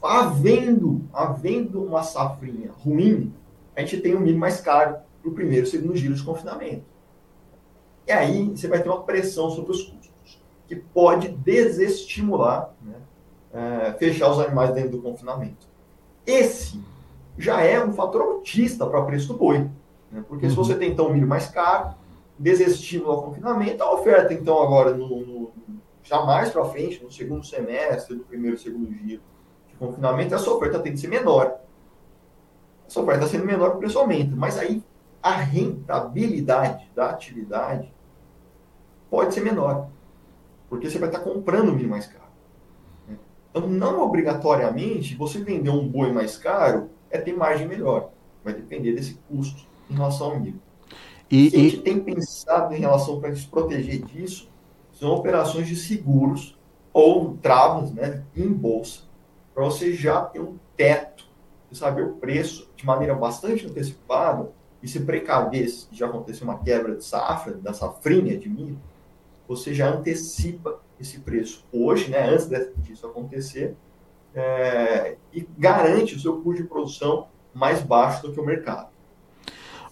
Havendo, 0.02 1.02
havendo 1.12 1.84
uma 1.84 2.04
safrinha 2.04 2.72
ruim, 2.72 3.34
a 3.76 3.82
gente 3.82 4.00
tem 4.00 4.16
um 4.16 4.22
milho 4.22 4.38
mais 4.38 4.62
caro 4.62 4.98
para 5.22 5.30
o 5.30 5.34
primeiro 5.34 5.66
e 5.66 5.70
segundo 5.70 5.96
giro 5.98 6.14
de 6.14 6.24
confinamento. 6.24 6.93
E 8.08 8.12
aí 8.12 8.50
você 8.50 8.68
vai 8.68 8.82
ter 8.82 8.90
uma 8.90 9.04
pressão 9.04 9.50
sobre 9.50 9.72
os 9.72 9.84
custos, 9.84 10.42
que 10.68 10.76
pode 10.76 11.30
desestimular 11.30 12.74
né, 12.82 12.96
é, 13.54 13.94
fechar 13.94 14.30
os 14.30 14.40
animais 14.40 14.74
dentro 14.74 14.92
do 14.92 15.02
confinamento. 15.02 15.68
Esse 16.26 16.82
já 17.38 17.62
é 17.62 17.84
um 17.84 17.94
fator 17.94 18.22
autista 18.22 18.86
para 18.86 19.00
o 19.00 19.06
preço 19.06 19.28
do 19.30 19.36
boi. 19.36 19.70
Né? 20.12 20.24
Porque 20.28 20.46
uhum. 20.46 20.50
se 20.52 20.56
você 20.56 20.76
tem 20.76 20.92
então 20.92 21.08
um 21.08 21.14
milho 21.14 21.28
mais 21.28 21.50
caro, 21.50 21.96
desestímulo 22.38 23.12
ao 23.12 23.24
confinamento, 23.24 23.84
a 23.84 23.94
oferta 23.94 24.34
então 24.34 24.62
agora 24.62 24.92
no, 24.92 25.26
no 25.26 25.52
já 26.04 26.22
mais 26.24 26.50
para 26.50 26.66
frente, 26.66 27.02
no 27.02 27.12
segundo 27.12 27.46
semestre, 27.46 28.16
do 28.16 28.24
primeiro 28.26 28.58
segundo 28.58 28.92
giro 28.94 29.22
de 29.70 29.76
confinamento, 29.76 30.36
essa 30.36 30.50
oferta 30.52 30.80
tem 30.80 30.92
que 30.92 31.00
ser 31.00 31.08
menor. 31.08 31.60
Essa 32.86 33.02
oferta 33.02 33.26
sendo 33.28 33.46
menor, 33.46 33.76
o 33.76 33.78
preço 33.78 33.98
aumenta. 33.98 34.36
Mas 34.36 34.58
aí 34.58 34.84
a 35.24 35.32
rentabilidade 35.32 36.92
da 36.94 37.10
atividade 37.10 37.94
pode 39.10 39.34
ser 39.34 39.42
menor. 39.42 39.88
Porque 40.70 40.90
você 40.90 41.00
vai 41.00 41.08
estar 41.08 41.22
comprando 41.22 41.72
milho 41.72 41.90
mais 41.90 42.06
caro. 42.06 42.24
Então, 43.50 43.68
não 43.68 44.02
obrigatoriamente, 44.02 45.16
você 45.16 45.40
vender 45.40 45.70
um 45.70 45.88
boi 45.88 46.12
mais 46.12 46.38
caro 46.38 46.90
é 47.10 47.18
ter 47.18 47.34
margem 47.34 47.68
melhor. 47.68 48.10
Vai 48.44 48.54
depender 48.54 48.94
desse 48.94 49.14
custo 49.30 49.66
em 49.90 49.94
relação 49.94 50.32
ao 50.32 50.40
milho. 50.40 50.60
E, 51.32 51.48
a 51.48 51.60
gente 51.60 51.82
tem 51.82 52.00
pensado 52.00 52.74
em 52.76 52.80
relação 52.80 53.22
para 53.22 53.34
se 53.34 53.48
proteger 53.48 54.04
disso, 54.04 54.52
são 54.92 55.12
operações 55.12 55.68
de 55.68 55.76
seguros 55.76 56.60
ou 56.92 57.38
travas 57.38 57.92
né, 57.92 58.24
em 58.36 58.52
bolsa, 58.52 59.02
para 59.54 59.64
você 59.64 59.94
já 59.94 60.22
ter 60.22 60.40
um 60.40 60.58
teto, 60.76 61.26
saber 61.72 62.04
o 62.06 62.14
preço 62.14 62.70
de 62.76 62.86
maneira 62.86 63.16
bastante 63.16 63.66
antecipada 63.66 64.52
e 64.84 64.88
se 64.88 65.00
precaver 65.00 65.66
já 65.94 66.08
acontecer 66.08 66.44
uma 66.44 66.60
quebra 66.60 66.94
de 66.94 67.06
safra, 67.06 67.54
da 67.54 67.74
safrinha 67.74 68.38
de 68.38 68.50
milho, 68.50 68.78
você 69.48 69.74
já 69.74 69.90
antecipa 69.90 70.78
esse 71.00 71.20
preço 71.20 71.64
hoje, 71.72 72.12
né, 72.12 72.30
antes 72.30 72.50
disso 72.78 73.08
acontecer, 73.08 73.76
é, 74.36 75.16
e 75.32 75.48
garante 75.58 76.16
o 76.16 76.20
seu 76.20 76.42
custo 76.42 76.62
de 76.62 76.68
produção 76.68 77.28
mais 77.54 77.82
baixo 77.82 78.24
do 78.24 78.34
que 78.34 78.40
o 78.40 78.46
mercado. 78.46 78.90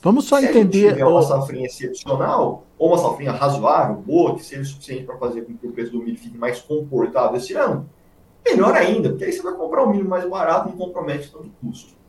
Vamos 0.02 0.26
só 0.26 0.40
Se 0.40 0.48
entender. 0.48 0.90
Se 0.90 0.94
tiver 0.96 1.06
uma 1.06 1.22
safrinha 1.22 1.68
excepcional, 1.68 2.66
ou 2.78 2.90
uma 2.90 2.98
safrinha 2.98 3.32
razoável, 3.32 3.96
boa, 3.96 4.36
que 4.36 4.44
seja 4.44 4.66
suficiente 4.66 5.06
para 5.06 5.18
fazer 5.18 5.44
com 5.44 5.56
que 5.56 5.68
o 5.68 5.72
preço 5.72 5.92
do 5.92 6.00
milho 6.00 6.18
fique 6.18 6.38
mais 6.38 6.60
comportado 6.60 7.38
esse 7.38 7.54
ano, 7.54 7.88
melhor 8.44 8.76
ainda, 8.76 9.10
porque 9.10 9.24
aí 9.24 9.32
você 9.32 9.42
vai 9.42 9.54
comprar 9.54 9.86
um 9.86 9.92
milho 9.92 10.10
mais 10.10 10.28
barato 10.28 10.68
e 10.68 10.72
não 10.72 10.78
compromete 10.78 11.32
tanto 11.32 11.50
custo. 11.62 12.01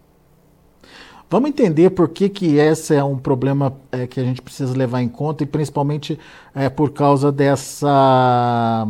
Vamos 1.33 1.49
entender 1.49 1.89
por 1.89 2.11
que, 2.11 2.29
que 2.29 2.59
esse 2.59 2.95
é 2.95 3.03
um 3.03 3.17
problema 3.17 3.73
é, 3.91 4.07
que 4.07 4.21
a 4.21 4.23
gente 4.23 4.43
precisa 4.43 4.77
levar 4.77 5.01
em 5.01 5.09
conta 5.09 5.43
e 5.43 5.47
principalmente 5.47 6.19
é, 6.55 6.69
por 6.69 6.91
causa 6.91 7.33
dessa, 7.33 8.87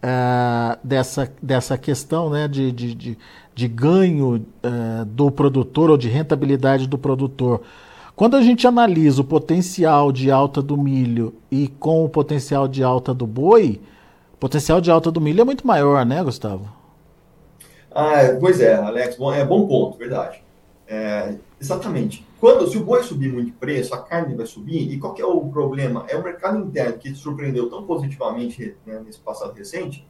é, 0.00 0.78
dessa, 0.84 1.28
dessa 1.42 1.76
questão 1.76 2.30
né, 2.30 2.46
de, 2.46 2.70
de, 2.70 2.94
de, 2.94 3.18
de 3.52 3.66
ganho 3.66 4.46
é, 4.62 5.04
do 5.06 5.28
produtor 5.28 5.90
ou 5.90 5.96
de 5.96 6.08
rentabilidade 6.08 6.86
do 6.86 6.96
produtor. 6.96 7.62
Quando 8.14 8.36
a 8.36 8.42
gente 8.42 8.64
analisa 8.64 9.22
o 9.22 9.24
potencial 9.24 10.12
de 10.12 10.30
alta 10.30 10.62
do 10.62 10.76
milho 10.76 11.34
e 11.50 11.66
com 11.66 12.04
o 12.04 12.08
potencial 12.08 12.68
de 12.68 12.84
alta 12.84 13.12
do 13.12 13.26
boi, 13.26 13.80
o 14.34 14.36
potencial 14.36 14.80
de 14.80 14.88
alta 14.88 15.10
do 15.10 15.20
milho 15.20 15.40
é 15.40 15.44
muito 15.44 15.66
maior, 15.66 16.06
né, 16.06 16.22
Gustavo? 16.22 16.68
Ah, 17.92 18.36
pois 18.38 18.60
é, 18.60 18.76
Alex, 18.76 19.16
bom, 19.16 19.32
é 19.32 19.44
bom 19.44 19.66
ponto, 19.66 19.98
verdade. 19.98 20.45
É, 20.88 21.34
exatamente. 21.60 22.26
Quando, 22.38 22.68
se 22.68 22.76
o 22.78 22.84
boi 22.84 23.02
subir 23.02 23.32
muito 23.32 23.46
de 23.46 23.52
preço, 23.52 23.94
a 23.94 24.02
carne 24.02 24.34
vai 24.34 24.46
subir, 24.46 24.92
e 24.92 24.98
qual 24.98 25.14
é 25.18 25.24
o 25.24 25.48
problema? 25.48 26.04
É 26.08 26.16
o 26.16 26.22
mercado 26.22 26.58
interno 26.58 26.98
que 26.98 27.14
surpreendeu 27.14 27.68
tão 27.68 27.84
positivamente 27.84 28.76
né, 28.86 29.02
nesse 29.04 29.18
passado 29.18 29.52
recente, 29.52 30.06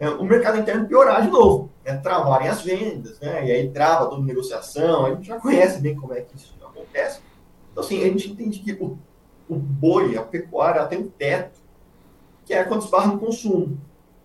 é, 0.00 0.08
o 0.08 0.24
mercado 0.24 0.58
interno 0.58 0.88
piorar 0.88 1.22
de 1.22 1.30
novo, 1.30 1.70
né, 1.84 1.96
travarem 1.98 2.48
as 2.48 2.62
vendas, 2.62 3.20
né, 3.20 3.46
e 3.46 3.52
aí 3.52 3.70
trava 3.70 4.06
toda 4.06 4.22
a 4.22 4.24
negociação, 4.24 5.06
a 5.06 5.14
gente 5.14 5.28
já 5.28 5.38
conhece 5.38 5.80
bem 5.80 5.94
como 5.94 6.12
é 6.12 6.22
que 6.22 6.34
isso 6.34 6.56
acontece. 6.60 7.20
Então, 7.70 7.84
assim, 7.84 8.02
a 8.02 8.06
gente 8.06 8.30
entende 8.30 8.58
que 8.58 8.72
o, 8.72 8.98
o 9.48 9.54
boi, 9.54 10.16
a 10.16 10.22
pecuária, 10.22 10.84
tem 10.86 10.98
um 10.98 11.08
teto, 11.08 11.60
que 12.44 12.52
é 12.52 12.64
quando 12.64 12.82
esbarra 12.82 13.12
no 13.12 13.20
consumo. 13.20 13.78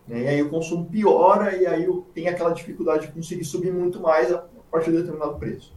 Né, 0.07 0.23
e 0.23 0.27
aí 0.29 0.41
o 0.41 0.49
consumo 0.49 0.85
piora, 0.85 1.55
e 1.55 1.67
aí 1.67 1.85
tem 2.13 2.27
aquela 2.27 2.51
dificuldade 2.51 3.07
de 3.07 3.13
conseguir 3.13 3.43
subir 3.43 3.71
muito 3.71 3.99
mais 3.99 4.31
a 4.31 4.43
partir 4.71 4.91
de 4.91 4.97
determinado 4.97 5.35
preço. 5.35 5.73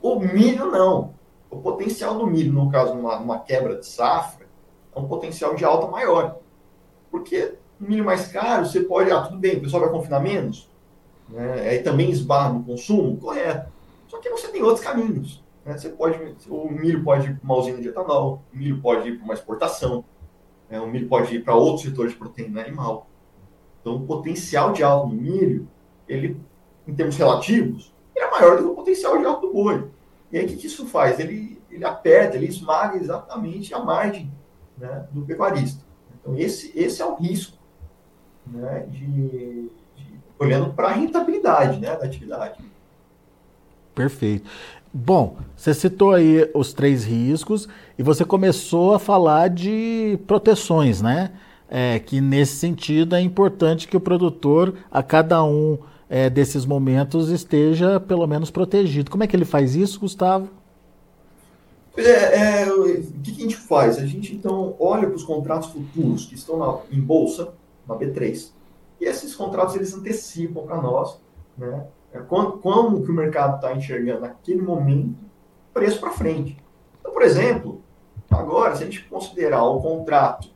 O 0.00 0.20
milho, 0.20 0.70
não. 0.70 1.14
O 1.50 1.56
potencial 1.58 2.16
do 2.16 2.26
milho, 2.26 2.52
no 2.52 2.70
caso, 2.70 2.94
numa, 2.94 3.18
numa 3.18 3.40
quebra 3.40 3.76
de 3.76 3.86
safra, 3.86 4.46
é 4.94 4.98
um 4.98 5.08
potencial 5.08 5.54
de 5.54 5.64
alta 5.64 5.86
maior. 5.86 6.38
Porque 7.10 7.56
milho 7.80 8.04
mais 8.04 8.26
caro, 8.28 8.66
você 8.66 8.80
pode, 8.80 9.10
ah, 9.10 9.22
tudo 9.22 9.38
bem, 9.38 9.56
o 9.56 9.60
pessoal 9.60 9.82
vai 9.82 9.90
confinar 9.90 10.20
menos, 10.20 10.68
né? 11.28 11.68
aí 11.68 11.82
também 11.82 12.10
esbarra 12.10 12.52
no 12.52 12.64
consumo, 12.64 13.16
correto. 13.16 13.70
Só 14.08 14.18
que 14.18 14.30
você 14.30 14.48
tem 14.48 14.62
outros 14.62 14.84
caminhos. 14.84 15.42
Né? 15.64 15.76
Você 15.76 15.90
pode, 15.90 16.18
o 16.48 16.70
milho 16.70 17.04
pode 17.04 17.28
ir 17.28 17.36
para 17.36 17.44
uma 17.44 17.56
usina 17.56 17.80
de 17.80 17.88
etanol, 17.88 18.42
o 18.52 18.56
milho 18.56 18.80
pode 18.80 19.08
ir 19.08 19.16
para 19.16 19.24
uma 19.24 19.34
exportação, 19.34 20.04
né? 20.68 20.80
o 20.80 20.86
milho 20.86 21.08
pode 21.08 21.34
ir 21.34 21.44
para 21.44 21.54
outros 21.54 21.82
setores 21.82 22.12
de 22.12 22.18
proteína 22.18 22.60
animal. 22.60 23.06
Então, 23.80 23.96
o 23.96 24.06
potencial 24.06 24.72
de 24.72 24.82
alta 24.82 25.06
no 25.06 25.14
milho, 25.14 25.68
ele, 26.08 26.40
em 26.86 26.94
termos 26.94 27.16
relativos, 27.16 27.94
maior 28.40 28.56
do 28.56 28.64
que 28.64 28.70
o 28.70 28.74
potencial 28.74 29.18
de 29.18 29.24
alta 29.24 29.46
do. 29.46 29.90
E 30.30 30.38
aí, 30.38 30.44
o 30.44 30.48
que, 30.48 30.56
que 30.56 30.66
isso 30.66 30.86
faz? 30.86 31.18
Ele, 31.18 31.60
ele 31.70 31.84
aperta, 31.84 32.36
ele 32.36 32.46
esmaga 32.46 32.96
exatamente 32.96 33.74
a 33.74 33.78
margem 33.78 34.30
né, 34.76 35.06
do 35.10 35.22
pecuarista. 35.22 35.82
Então, 36.20 36.36
esse, 36.38 36.72
esse 36.78 37.00
é 37.00 37.06
o 37.06 37.14
risco 37.14 37.56
né, 38.46 38.86
de, 38.90 39.06
de 39.06 39.70
olhando 40.38 40.72
para 40.72 40.88
a 40.88 40.92
rentabilidade 40.92 41.80
né, 41.80 41.96
da 41.96 42.04
atividade. 42.04 42.58
Perfeito. 43.94 44.48
Bom, 44.92 45.36
você 45.56 45.74
citou 45.74 46.12
aí 46.12 46.48
os 46.54 46.72
três 46.72 47.04
riscos 47.04 47.68
e 47.98 48.02
você 48.02 48.24
começou 48.24 48.94
a 48.94 48.98
falar 48.98 49.48
de 49.48 50.18
proteções, 50.26 51.02
né? 51.02 51.32
É, 51.70 51.98
que 51.98 52.18
nesse 52.18 52.56
sentido 52.56 53.14
é 53.14 53.20
importante 53.20 53.86
que 53.86 53.96
o 53.96 54.00
produtor, 54.00 54.74
a 54.90 55.02
cada 55.02 55.44
um 55.44 55.78
é, 56.08 56.30
desses 56.30 56.64
momentos, 56.64 57.28
esteja 57.30 58.00
pelo 58.00 58.26
menos 58.26 58.50
protegido. 58.50 59.10
Como 59.10 59.22
é 59.22 59.26
que 59.26 59.36
ele 59.36 59.44
faz 59.44 59.74
isso, 59.74 60.00
Gustavo? 60.00 60.48
É, 61.96 62.62
é, 62.62 62.72
o 62.72 62.84
que, 63.22 63.30
a 63.32 63.34
gente 63.34 63.56
faz? 63.56 63.98
A 63.98 64.06
gente 64.06 64.34
então 64.34 64.76
olha 64.78 65.06
para 65.06 65.16
os 65.16 65.24
contratos 65.24 65.70
futuros 65.70 66.26
que 66.26 66.34
estão 66.36 66.56
na, 66.56 66.78
em 66.96 67.00
bolsa, 67.00 67.52
na 67.86 67.96
B3, 67.96 68.52
e 69.00 69.04
esses 69.04 69.34
contratos 69.34 69.74
eles 69.74 69.92
antecipam 69.94 70.62
para 70.62 70.80
nós, 70.80 71.18
né? 71.56 71.86
É, 72.12 72.20
como, 72.20 72.52
como 72.58 73.02
que 73.02 73.10
o 73.10 73.14
mercado 73.14 73.56
está 73.56 73.74
enxergando 73.74 74.20
naquele 74.20 74.62
momento, 74.62 75.18
preço 75.74 76.00
para 76.00 76.10
frente. 76.10 76.56
Então, 77.00 77.12
por 77.12 77.22
exemplo, 77.22 77.82
agora, 78.30 78.74
se 78.76 78.82
a 78.82 78.86
gente 78.86 79.04
considerar 79.04 79.64
o 79.64 79.80
contrato 79.80 80.48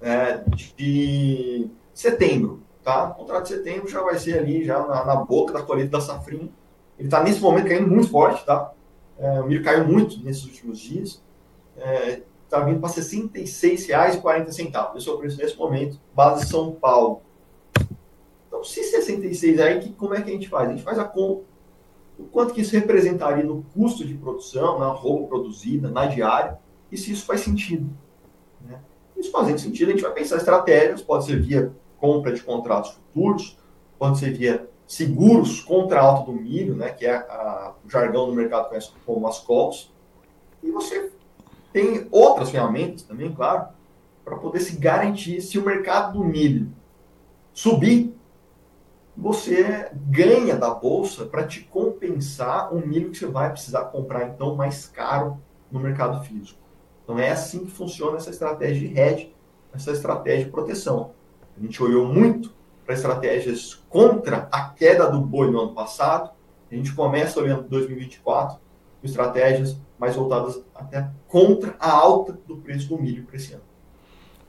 é, 0.00 0.42
de 0.54 1.68
setembro, 1.94 2.61
tá? 2.82 3.10
O 3.10 3.14
contrato 3.14 3.44
de 3.44 3.50
setembro 3.50 3.88
já 3.88 4.02
vai 4.02 4.18
ser 4.18 4.38
ali, 4.38 4.64
já 4.64 4.84
na, 4.86 5.04
na 5.04 5.16
boca 5.16 5.52
da 5.52 5.62
colheita 5.62 5.92
da 5.92 6.00
safrinha. 6.00 6.48
Ele 6.98 7.08
está 7.08 7.22
nesse 7.22 7.40
momento 7.40 7.68
caindo 7.68 7.88
muito 7.88 8.08
forte, 8.08 8.44
tá? 8.44 8.72
É, 9.18 9.40
o 9.40 9.46
milho 9.46 9.62
caiu 9.62 9.86
muito 9.86 10.22
nesses 10.22 10.44
últimos 10.44 10.78
dias. 10.78 11.22
Está 11.76 11.88
é, 11.88 12.22
tá 12.48 12.60
vindo 12.60 12.80
para 12.80 12.90
R$ 12.90 12.96
66,40. 12.96 14.96
Esse 14.96 15.08
é 15.08 15.12
o 15.12 15.18
preço 15.18 15.38
nesse 15.38 15.56
momento, 15.56 15.98
base 16.14 16.46
São 16.46 16.72
Paulo. 16.72 17.22
Então, 18.46 18.62
se 18.62 18.82
66 18.82 19.60
aí, 19.60 19.80
que, 19.80 19.92
como 19.92 20.14
é 20.14 20.20
que 20.20 20.30
a 20.30 20.32
gente 20.32 20.48
faz? 20.48 20.68
A 20.68 20.72
gente 20.72 20.82
faz 20.82 20.98
a 20.98 21.04
conta, 21.04 21.44
o 22.18 22.24
quanto 22.24 22.52
que 22.52 22.60
isso 22.60 22.72
representaria 22.72 23.44
no 23.44 23.64
custo 23.74 24.04
de 24.04 24.14
produção, 24.14 24.78
na 24.78 24.88
roupa 24.88 25.28
produzida, 25.28 25.90
na 25.90 26.06
diária, 26.06 26.58
e 26.90 26.96
se 26.96 27.12
isso 27.12 27.24
faz 27.24 27.40
sentido. 27.40 27.88
Né? 28.60 28.78
Isso 29.16 29.30
fazendo 29.30 29.58
sentido, 29.58 29.88
a 29.88 29.92
gente 29.92 30.02
vai 30.02 30.12
pensar 30.12 30.36
estratégias, 30.36 31.00
pode 31.00 31.24
ser 31.24 31.40
via 31.40 31.72
compra 32.02 32.32
de 32.32 32.42
contratos 32.42 32.90
futuros, 32.90 33.56
pode 33.96 34.18
ser 34.18 34.32
via 34.32 34.68
seguros 34.84 35.60
contra 35.60 36.00
a 36.00 36.02
alta 36.02 36.32
do 36.32 36.36
milho, 36.36 36.74
né, 36.74 36.88
que 36.88 37.06
é 37.06 37.14
a, 37.14 37.74
o 37.84 37.88
jargão 37.88 38.26
do 38.26 38.34
mercado 38.34 38.68
conhece 38.68 38.90
como 39.06 39.28
as 39.28 39.38
calls, 39.38 39.92
e 40.60 40.72
você 40.72 41.12
tem 41.72 42.08
outras 42.10 42.50
ferramentas 42.50 43.04
também, 43.04 43.32
claro, 43.32 43.68
para 44.24 44.36
poder 44.36 44.58
se 44.58 44.76
garantir 44.76 45.40
se 45.40 45.58
o 45.58 45.64
mercado 45.64 46.18
do 46.18 46.24
milho 46.24 46.68
subir, 47.54 48.12
você 49.16 49.90
ganha 49.94 50.56
da 50.56 50.70
bolsa 50.70 51.24
para 51.24 51.46
te 51.46 51.60
compensar 51.60 52.74
o 52.74 52.84
milho 52.84 53.10
que 53.10 53.18
você 53.18 53.26
vai 53.26 53.50
precisar 53.50 53.84
comprar 53.86 54.28
então 54.28 54.56
mais 54.56 54.86
caro 54.86 55.38
no 55.70 55.78
mercado 55.78 56.24
físico. 56.24 56.58
Então 57.04 57.18
é 57.18 57.30
assim 57.30 57.64
que 57.64 57.70
funciona 57.70 58.16
essa 58.16 58.30
estratégia 58.30 58.88
de 58.88 58.98
hedge, 58.98 59.34
essa 59.72 59.92
estratégia 59.92 60.46
de 60.46 60.50
proteção. 60.50 61.12
A 61.56 61.60
gente 61.60 61.82
olhou 61.82 62.06
muito 62.06 62.52
para 62.84 62.94
estratégias 62.94 63.74
contra 63.88 64.48
a 64.50 64.68
queda 64.68 65.10
do 65.10 65.20
boi 65.20 65.50
no 65.50 65.60
ano 65.60 65.74
passado. 65.74 66.30
A 66.70 66.74
gente 66.74 66.92
começa 66.94 67.40
olhando 67.40 67.68
2024 67.68 68.58
com 69.00 69.06
estratégias 69.06 69.76
mais 69.98 70.16
voltadas 70.16 70.62
até 70.74 71.08
contra 71.28 71.76
a 71.78 71.90
alta 71.90 72.38
do 72.46 72.56
preço 72.56 72.88
do 72.88 73.00
milho 73.00 73.24
para 73.24 73.36
esse 73.36 73.52
ano. 73.52 73.62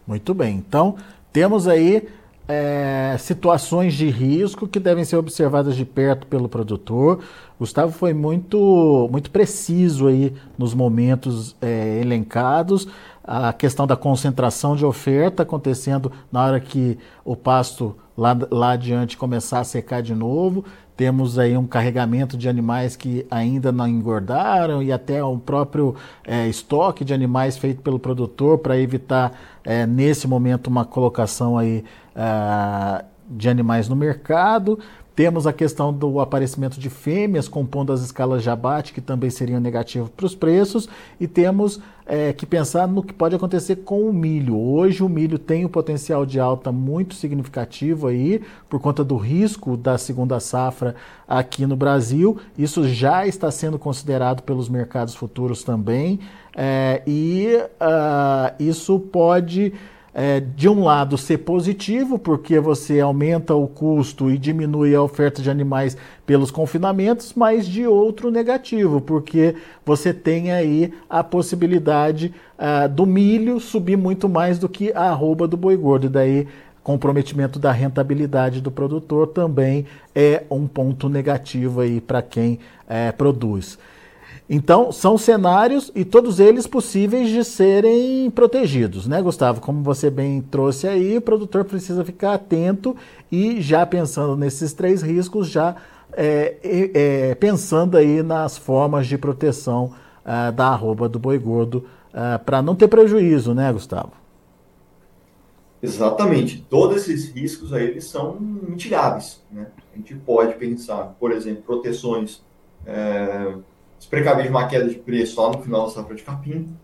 Muito 0.06 0.34
bem. 0.34 0.56
Então, 0.56 0.96
temos 1.32 1.68
aí 1.68 2.08
é, 2.48 3.16
situações 3.20 3.94
de 3.94 4.10
risco 4.10 4.68
que 4.68 4.80
devem 4.80 5.06
ser 5.06 5.16
observadas 5.16 5.76
de 5.76 5.86
perto 5.86 6.28
pelo 6.28 6.50
produtor. 6.50 7.24
Gustavo 7.58 7.92
foi 7.94 8.14
muito, 8.14 9.08
muito 9.12 9.32
preciso 9.32 10.08
aí 10.08 10.34
nos 10.58 10.74
momentos 10.74 11.56
é, 11.62 12.00
elencados. 12.02 12.88
A 13.24 13.54
questão 13.54 13.88
da 13.88 13.96
concentração 13.96 14.76
de 14.76 14.86
oferta 14.86 15.44
acontecendo 15.44 16.12
na 16.32 16.44
hora 16.44 16.60
que 16.60 16.98
o 17.24 17.36
pasto 17.36 17.96
lá, 18.18 18.38
lá 18.52 18.72
adiante 18.72 19.18
começar 19.18 19.60
a 19.60 19.64
secar 19.64 20.02
de 20.02 20.14
novo. 20.14 20.66
Temos 20.96 21.40
aí 21.40 21.58
um 21.58 21.66
carregamento 21.66 22.38
de 22.38 22.48
animais 22.48 22.96
que 22.96 23.26
ainda 23.32 23.72
não 23.72 23.88
engordaram 23.88 24.84
e 24.84 24.92
até 24.92 25.24
um 25.24 25.40
próprio 25.40 25.96
é, 26.24 26.48
estoque 26.48 27.04
de 27.04 27.14
animais 27.14 27.58
feito 27.58 27.82
pelo 27.82 27.98
produtor 27.98 28.60
para 28.60 28.78
evitar 28.78 29.32
é, 29.64 29.88
nesse 29.88 30.28
momento 30.28 30.68
uma 30.68 30.86
colocação 30.86 31.58
aí 31.58 31.84
uh, 32.16 33.04
de 33.28 33.50
animais 33.50 33.90
no 33.90 33.96
mercado. 33.96 34.78
Temos 35.16 35.46
a 35.46 35.54
questão 35.54 35.94
do 35.94 36.20
aparecimento 36.20 36.80
de 36.80 36.90
fêmeas 36.90 37.48
compondo 37.48 37.94
as 37.94 38.02
escalas 38.02 38.42
de 38.42 38.50
abate, 38.50 38.94
que 38.94 39.02
também 39.02 39.30
seriam 39.30 39.60
negativos 39.60 40.10
para 40.10 40.26
os 40.26 40.34
preços, 40.34 40.90
e 41.20 41.28
temos 41.28 41.80
é, 42.04 42.34
que 42.34 42.48
pensar 42.48 42.88
no 42.88 43.04
que 43.04 43.14
pode 43.14 43.36
acontecer 43.36 43.78
com 43.78 44.10
o 44.10 44.14
milho. 44.14 44.58
Hoje 44.58 45.04
o 45.04 45.10
milho 45.10 45.38
tem 45.38 45.66
um 45.66 45.70
potencial 45.70 46.26
de 46.26 46.40
alta 46.40 46.72
muito 46.72 47.14
significativo 47.14 48.08
aí, 48.08 48.42
por 48.68 48.80
conta 48.80 49.04
do 49.04 49.16
risco 49.16 49.78
da 49.78 50.00
segunda 50.00 50.40
safra 50.40 50.96
aqui 51.28 51.68
no 51.68 51.76
Brasil. 51.76 52.40
Isso 52.58 52.88
já 52.88 53.28
está 53.28 53.52
sendo 53.52 53.78
considerado 53.78 54.42
pelos 54.42 54.68
mercados 54.68 55.14
futuros 55.14 55.64
também, 55.64 56.20
é, 56.56 57.04
e 57.06 57.60
uh, 57.80 58.56
isso 58.60 59.00
pode 59.00 59.74
é, 60.14 60.40
de 60.40 60.70
um 60.70 60.84
lado, 60.84 61.18
ser 61.18 61.40
positivo, 61.40 62.20
porque 62.20 62.60
você 62.60 63.00
aumenta 63.00 63.56
o 63.56 63.68
custo 63.68 64.30
e 64.30 64.38
diminui 64.38 64.94
a 64.94 65.02
oferta 65.02 65.42
de 65.42 65.50
animais 65.50 65.98
pelos 66.26 66.52
confinamentos, 66.52 67.34
mas 67.36 67.68
de 67.68 67.88
outro, 67.88 68.30
negativo, 68.30 69.02
porque 69.02 69.56
você 69.86 70.14
tem 70.14 70.52
aí 70.52 70.94
a 71.10 71.24
possibilidade 71.24 72.34
uh, 72.60 72.88
do 72.88 73.06
milho 73.06 73.60
subir 73.60 73.98
muito 73.98 74.30
mais 74.30 74.60
do 74.60 74.70
que 74.70 74.92
a 74.94 75.10
arroba 75.10 75.48
do 75.48 75.58
boi 75.58 75.76
gordo. 75.76 76.06
E 76.06 76.10
daí, 76.10 76.48
comprometimento 76.84 77.58
da 77.58 77.72
rentabilidade 77.72 78.62
do 78.62 78.70
produtor 78.70 79.28
também 79.28 79.86
é 80.14 80.44
um 80.50 80.68
ponto 80.68 81.10
negativo 81.10 81.82
aí 81.82 82.00
para 82.00 82.22
quem 82.22 82.60
é, 82.88 83.12
produz. 83.12 83.80
Então, 84.50 84.92
são 84.92 85.18
cenários 85.18 85.92
e 85.96 86.04
todos 86.04 86.40
eles 86.40 86.68
possíveis 86.68 87.30
de 87.30 87.44
serem 87.44 88.30
protegidos, 88.32 89.08
né, 89.08 89.22
Gustavo? 89.22 89.62
Como 89.62 89.82
você 89.82 90.10
bem 90.10 90.42
trouxe 90.42 90.88
aí, 90.88 91.18
o 91.18 91.22
produtor 91.22 91.64
precisa 91.66 92.04
ficar 92.04 92.34
atento 92.34 92.96
e 93.32 93.62
já 93.62 93.86
pensando 93.86 94.36
nesses 94.36 94.74
três 94.74 95.02
riscos, 95.02 95.48
já 95.48 95.76
é, 96.12 96.58
é, 96.64 97.36
pensando 97.36 97.98
aí 97.98 98.22
nas 98.22 98.58
formas 98.58 99.08
de 99.08 99.18
proteção 99.18 99.94
uh, 100.24 100.52
da 100.52 100.68
arroba 100.68 101.10
do 101.10 101.20
boi 101.20 101.38
gordo 101.38 101.78
uh, 101.78 101.84
ah, 102.14 102.40
para 102.40 102.62
não 102.62 102.76
ter 102.76 102.88
prejuízo, 102.88 103.54
né, 103.54 103.72
Gustavo? 103.72 104.12
Exatamente. 105.82 106.66
Todos 106.70 106.98
esses 106.98 107.30
riscos 107.30 107.74
aí 107.74 107.84
eles 107.84 108.06
são 108.06 108.38
mitigáveis. 108.40 109.42
Né? 109.52 109.68
A 109.94 109.98
gente 109.98 110.16
pode 110.16 110.56
pensar, 110.56 111.16
por 111.20 111.32
exemplo, 111.32 111.64
proteções 111.64 112.42
é, 112.86 113.54
se 114.04 114.10
precaver 114.10 114.44
de 114.44 114.50
uma 114.50 114.68
queda 114.68 114.86
de 114.90 114.96
preço 114.96 115.36
só 115.36 115.50
no 115.50 115.62
final 115.62 115.86
da 115.86 115.92
safra 115.92 116.14
de 116.14 116.24
capim 116.24 116.76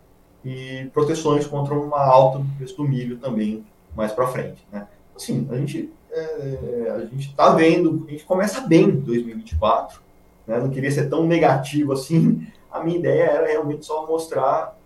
e 0.44 0.90
proteções 0.94 1.46
contra 1.46 1.74
uma 1.74 2.00
alta 2.00 2.40
no 2.40 2.46
preço 2.56 2.78
do 2.78 2.88
milho 2.88 3.18
também 3.18 3.66
mais 3.94 4.14
para 4.14 4.26
frente. 4.28 4.66
Né? 4.72 4.88
Assim, 5.14 5.46
a 5.52 5.58
gente 5.58 5.92
é, 6.10 6.94
a 6.96 7.00
gente 7.02 7.28
está 7.28 7.50
vendo, 7.50 8.06
a 8.08 8.12
gente 8.12 8.24
começa 8.24 8.62
bem 8.62 8.90
2024, 8.90 10.00
né? 10.48 10.60
não 10.60 10.70
queria 10.70 10.90
ser 10.90 11.10
tão 11.10 11.28
negativo 11.28 11.92
assim. 11.92 12.48
A 12.72 12.82
minha 12.82 12.98
ideia 12.98 13.24
era 13.24 13.48
realmente 13.48 13.86
só 13.86 14.08
mostrar 14.08 14.78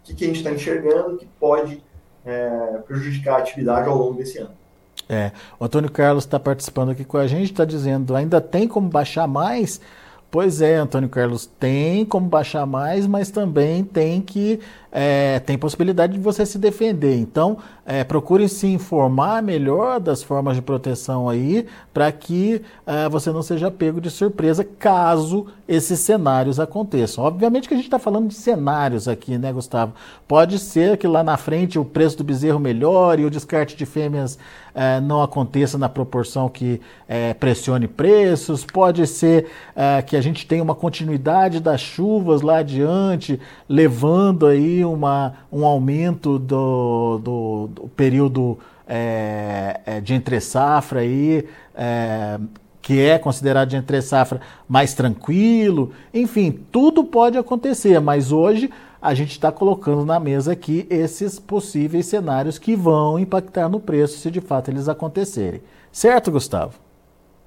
o 0.00 0.02
que, 0.02 0.14
que 0.14 0.24
a 0.24 0.26
gente 0.26 0.38
está 0.38 0.50
enxergando 0.50 1.16
que 1.16 1.26
pode 1.38 1.80
é, 2.26 2.80
prejudicar 2.88 3.36
a 3.36 3.38
atividade 3.38 3.88
ao 3.88 3.96
longo 3.96 4.14
desse 4.14 4.38
ano. 4.38 4.50
É, 5.08 5.30
o 5.60 5.64
Antônio 5.64 5.92
Carlos 5.92 6.24
está 6.24 6.40
participando 6.40 6.90
aqui 6.90 7.04
com 7.04 7.18
a 7.18 7.28
gente, 7.28 7.52
está 7.52 7.64
dizendo 7.64 8.16
ainda 8.16 8.40
tem 8.40 8.66
como 8.66 8.88
baixar 8.88 9.28
mais 9.28 9.80
Pois 10.30 10.60
é, 10.60 10.76
Antônio 10.76 11.08
Carlos, 11.08 11.46
tem 11.46 12.04
como 12.04 12.28
baixar 12.28 12.66
mais, 12.66 13.06
mas 13.06 13.30
também 13.30 13.82
tem 13.82 14.20
que 14.20 14.60
é, 14.90 15.38
tem 15.40 15.58
possibilidade 15.58 16.14
de 16.14 16.18
você 16.18 16.46
se 16.46 16.58
defender. 16.58 17.16
Então, 17.16 17.58
é, 17.84 18.04
procure 18.04 18.48
se 18.48 18.66
informar 18.66 19.42
melhor 19.42 20.00
das 20.00 20.22
formas 20.22 20.56
de 20.56 20.62
proteção 20.62 21.28
aí, 21.28 21.66
para 21.92 22.10
que 22.10 22.62
é, 22.86 23.08
você 23.08 23.30
não 23.30 23.42
seja 23.42 23.70
pego 23.70 24.00
de 24.00 24.10
surpresa 24.10 24.64
caso 24.64 25.46
esses 25.66 26.00
cenários 26.00 26.58
aconteçam. 26.58 27.24
Obviamente 27.24 27.68
que 27.68 27.74
a 27.74 27.76
gente 27.76 27.86
está 27.86 27.98
falando 27.98 28.28
de 28.28 28.34
cenários 28.34 29.08
aqui, 29.08 29.36
né, 29.36 29.52
Gustavo? 29.52 29.92
Pode 30.26 30.58
ser 30.58 30.96
que 30.96 31.06
lá 31.06 31.22
na 31.22 31.36
frente 31.36 31.78
o 31.78 31.84
preço 31.84 32.18
do 32.18 32.24
bezerro 32.24 32.58
melhore 32.58 33.22
e 33.22 33.26
o 33.26 33.30
descarte 33.30 33.76
de 33.76 33.84
fêmeas 33.84 34.38
é, 34.78 35.00
não 35.00 35.20
aconteça 35.20 35.76
na 35.76 35.88
proporção 35.88 36.48
que 36.48 36.80
é, 37.08 37.34
pressione 37.34 37.88
preços, 37.88 38.64
pode 38.64 39.04
ser 39.08 39.46
é, 39.74 40.00
que 40.00 40.16
a 40.16 40.20
gente 40.20 40.46
tenha 40.46 40.62
uma 40.62 40.74
continuidade 40.74 41.58
das 41.58 41.80
chuvas 41.80 42.42
lá 42.42 42.58
adiante, 42.58 43.40
levando 43.68 44.46
aí 44.46 44.84
uma, 44.84 45.34
um 45.50 45.64
aumento 45.64 46.38
do, 46.38 47.18
do, 47.18 47.70
do 47.74 47.88
período 47.88 48.56
é, 48.86 49.80
é, 49.84 50.00
de 50.00 50.14
entre 50.14 50.40
safra 50.40 51.00
aí, 51.00 51.44
é, 51.74 52.38
que 52.80 53.00
é 53.00 53.18
considerado 53.18 53.70
de 53.70 53.76
entre 53.76 54.00
safra 54.00 54.40
mais 54.68 54.94
tranquilo. 54.94 55.90
Enfim, 56.14 56.56
tudo 56.70 57.02
pode 57.02 57.36
acontecer, 57.36 58.00
mas 58.00 58.30
hoje 58.30 58.70
a 59.00 59.14
gente 59.14 59.32
está 59.32 59.52
colocando 59.52 60.04
na 60.04 60.18
mesa 60.18 60.52
aqui 60.52 60.86
esses 60.90 61.38
possíveis 61.38 62.06
cenários 62.06 62.58
que 62.58 62.74
vão 62.74 63.18
impactar 63.18 63.68
no 63.68 63.80
preço 63.80 64.18
se 64.18 64.30
de 64.30 64.40
fato 64.40 64.70
eles 64.70 64.88
acontecerem. 64.88 65.62
Certo, 65.92 66.30
Gustavo? 66.30 66.74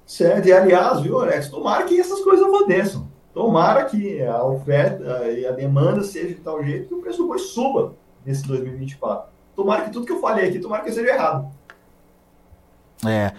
Certo, 0.06 0.46
e 0.48 0.52
aliás, 0.52 1.00
viu, 1.00 1.20
Alex, 1.20 1.48
tomara 1.48 1.84
que 1.84 1.98
essas 1.98 2.20
coisas 2.20 2.46
aconteçam. 2.46 3.08
Tomara 3.32 3.84
que 3.84 4.22
a 4.22 4.44
oferta 4.44 5.24
e 5.30 5.46
a 5.46 5.52
demanda 5.52 6.02
seja 6.02 6.28
de 6.28 6.34
tal 6.34 6.62
jeito 6.62 6.88
que 6.88 6.94
o 6.94 7.00
preço 7.00 7.18
do 7.18 7.28
boi 7.28 7.38
suba 7.38 7.94
nesse 8.24 8.46
2024. 8.46 9.30
Tomara 9.54 9.84
que 9.84 9.90
tudo 9.90 10.06
que 10.06 10.12
eu 10.12 10.20
falei 10.20 10.48
aqui, 10.48 10.58
tomara 10.58 10.82
que 10.82 10.92
seja 10.92 11.10
errado. 11.10 11.50
É. 13.06 13.32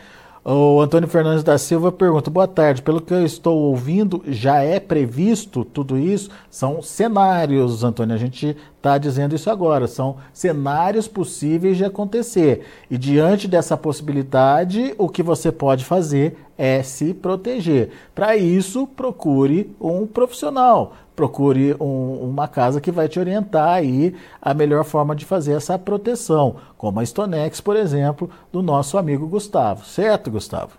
O 0.46 0.82
Antônio 0.82 1.08
Fernandes 1.08 1.42
da 1.42 1.58
Silva 1.58 1.90
pergunta: 1.90 2.30
Boa 2.30 2.48
tarde, 2.50 2.82
pelo 2.82 3.00
que 3.00 3.14
eu 3.14 3.26
estou 3.26 3.58
ouvindo, 3.58 4.22
já 4.28 4.60
é 4.60 4.78
previsto 4.78 5.64
tudo 5.64 5.98
isso? 5.98 6.30
São 6.50 6.82
cenários, 6.82 7.82
Antônio, 7.82 8.14
a 8.14 8.20
gente 8.20 8.58
está 8.76 8.98
dizendo 8.98 9.34
isso 9.34 9.50
agora, 9.50 9.88
são 9.88 10.18
cenários 10.34 11.08
possíveis 11.08 11.78
de 11.78 11.86
acontecer. 11.86 12.66
E 12.92 12.98
diante 12.98 13.48
dessa 13.48 13.78
possibilidade, 13.78 14.94
o 14.98 15.08
que 15.08 15.24
você 15.24 15.50
pode 15.50 15.86
fazer 15.86 16.38
é 16.58 16.84
se 16.84 17.14
proteger. 17.14 17.92
Para 18.14 18.36
isso, 18.36 18.86
procure 18.86 19.74
um 19.80 20.06
profissional, 20.06 20.94
procure 21.16 21.76
um, 21.80 22.30
uma 22.30 22.48
casa 22.48 22.82
que 22.82 22.92
vai 22.92 23.08
te 23.08 23.20
orientar 23.20 23.70
aí 23.70 24.16
a 24.42 24.54
melhor 24.54 24.84
forma 24.84 25.16
de 25.16 25.26
fazer 25.26 25.54
essa 25.54 25.78
proteção, 25.78 26.56
como 26.78 27.00
a 27.00 27.06
Stonex, 27.06 27.62
por 27.62 27.76
exemplo, 27.76 28.30
do 28.52 28.62
nosso 28.62 28.98
amigo 28.98 29.28
Gustavo. 29.28 29.86
Certo, 29.86 30.32
Gustavo? 30.32 30.74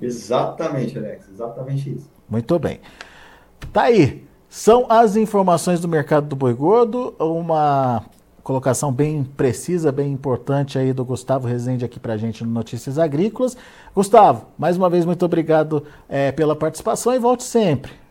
Exatamente, 0.00 0.98
Alex, 0.98 1.28
exatamente 1.28 1.94
isso. 1.94 2.10
Muito 2.28 2.58
bem. 2.58 2.80
Tá 3.72 3.82
aí. 3.82 4.26
São 4.48 4.86
as 4.88 5.16
informações 5.16 5.80
do 5.80 5.88
mercado 5.88 6.26
do 6.26 6.36
boi 6.36 6.52
gordo, 6.52 7.14
uma 7.18 8.04
colocação 8.42 8.92
bem 8.92 9.24
precisa, 9.24 9.92
bem 9.92 10.12
importante 10.12 10.78
aí 10.78 10.92
do 10.92 11.04
Gustavo 11.04 11.46
Rezende 11.46 11.84
aqui 11.84 11.98
para 11.98 12.14
a 12.14 12.16
gente 12.16 12.44
no 12.44 12.50
Notícias 12.50 12.98
Agrícolas. 12.98 13.56
Gustavo, 13.94 14.46
mais 14.58 14.76
uma 14.76 14.90
vez, 14.90 15.06
muito 15.06 15.24
obrigado 15.24 15.84
é, 16.08 16.32
pela 16.32 16.56
participação 16.56 17.14
e 17.14 17.18
volte 17.18 17.44
sempre. 17.44 18.01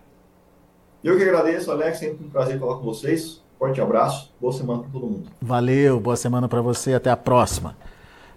Eu 1.04 1.18
que 1.18 1.24
agradeço, 1.24 1.72
Alex, 1.72 1.98
sempre 1.98 2.24
um 2.24 2.30
prazer 2.30 2.60
falar 2.60 2.76
com 2.76 2.84
vocês. 2.84 3.42
Forte 3.58 3.82
abraço, 3.82 4.32
boa 4.40 4.54
semana 4.54 4.84
para 4.84 4.92
todo 4.92 5.08
mundo. 5.08 5.30
Valeu, 5.42 6.00
boa 6.00 6.16
semana 6.16 6.48
para 6.48 6.62
você, 6.62 6.94
até 6.94 7.10
a 7.10 7.18
próxima. 7.18 7.76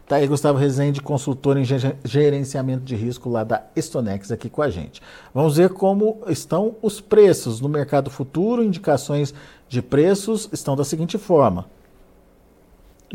Tá 0.07 0.17
aí 0.17 0.27
Gustavo 0.27 0.59
Rezende, 0.59 1.03
consultor 1.03 1.59
em 1.59 1.65
gerenciamento 2.05 2.83
de 2.83 2.95
risco 2.95 3.29
lá 3.29 3.45
da 3.45 3.65
Stonex 3.77 4.31
aqui 4.33 4.49
com 4.49 4.63
a 4.63 4.71
gente. 4.71 5.03
Vamos 5.33 5.57
ver 5.57 5.71
como 5.71 6.23
estão 6.27 6.77
os 6.81 7.03
preços 7.03 7.61
no 7.61 7.69
mercado 7.69 8.11
futuro. 8.11 8.63
Indicações 8.63 9.35
de 9.69 9.83
preços 9.83 10.49
estão 10.51 10.75
da 10.75 10.85
seguinte 10.85 11.19
forma: 11.19 11.67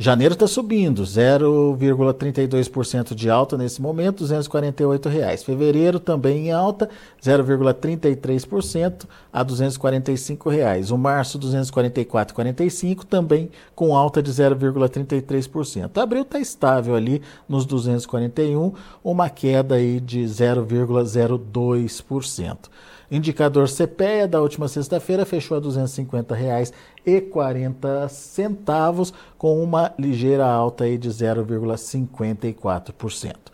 Janeiro 0.02 0.34
está 0.34 0.48
subindo, 0.48 1.04
0,32% 1.04 3.14
de 3.14 3.30
alta 3.30 3.58
nesse 3.58 3.82
momento, 3.82 4.20
248 4.20 5.10
reais. 5.10 5.44
Fevereiro 5.44 6.00
também 6.00 6.48
em 6.48 6.54
alta, 6.54 6.90
0,33% 7.22 9.04
a 9.34 9.44
245 9.44 10.50
reais. 10.50 10.90
O 10.90 10.98
março, 10.98 11.38
244,45 11.38 13.04
também 13.04 13.50
com 13.76 13.94
alta 13.94 14.24
de 14.24 14.32
0,33%. 14.32 15.98
Abril 15.98 16.22
está 16.22 16.40
estável 16.40 16.96
ali 16.96 17.22
nos 17.46 17.66
241, 17.66 18.72
uma 19.04 19.30
queda 19.30 19.76
aí 19.76 20.00
de 20.00 20.22
0,02%. 20.22 22.70
Indicador 23.12 23.68
CPEA 23.68 24.28
da 24.28 24.40
última 24.40 24.68
sexta-feira 24.68 25.26
fechou 25.26 25.58
a 25.58 25.60
R$ 25.60 25.66
250,40 27.10 29.14
com 29.38 29.64
uma 29.64 29.94
ligeira 29.98 30.46
alta 30.46 30.84
aí 30.86 30.98
de 30.98 31.10
0,54%. 31.10 33.50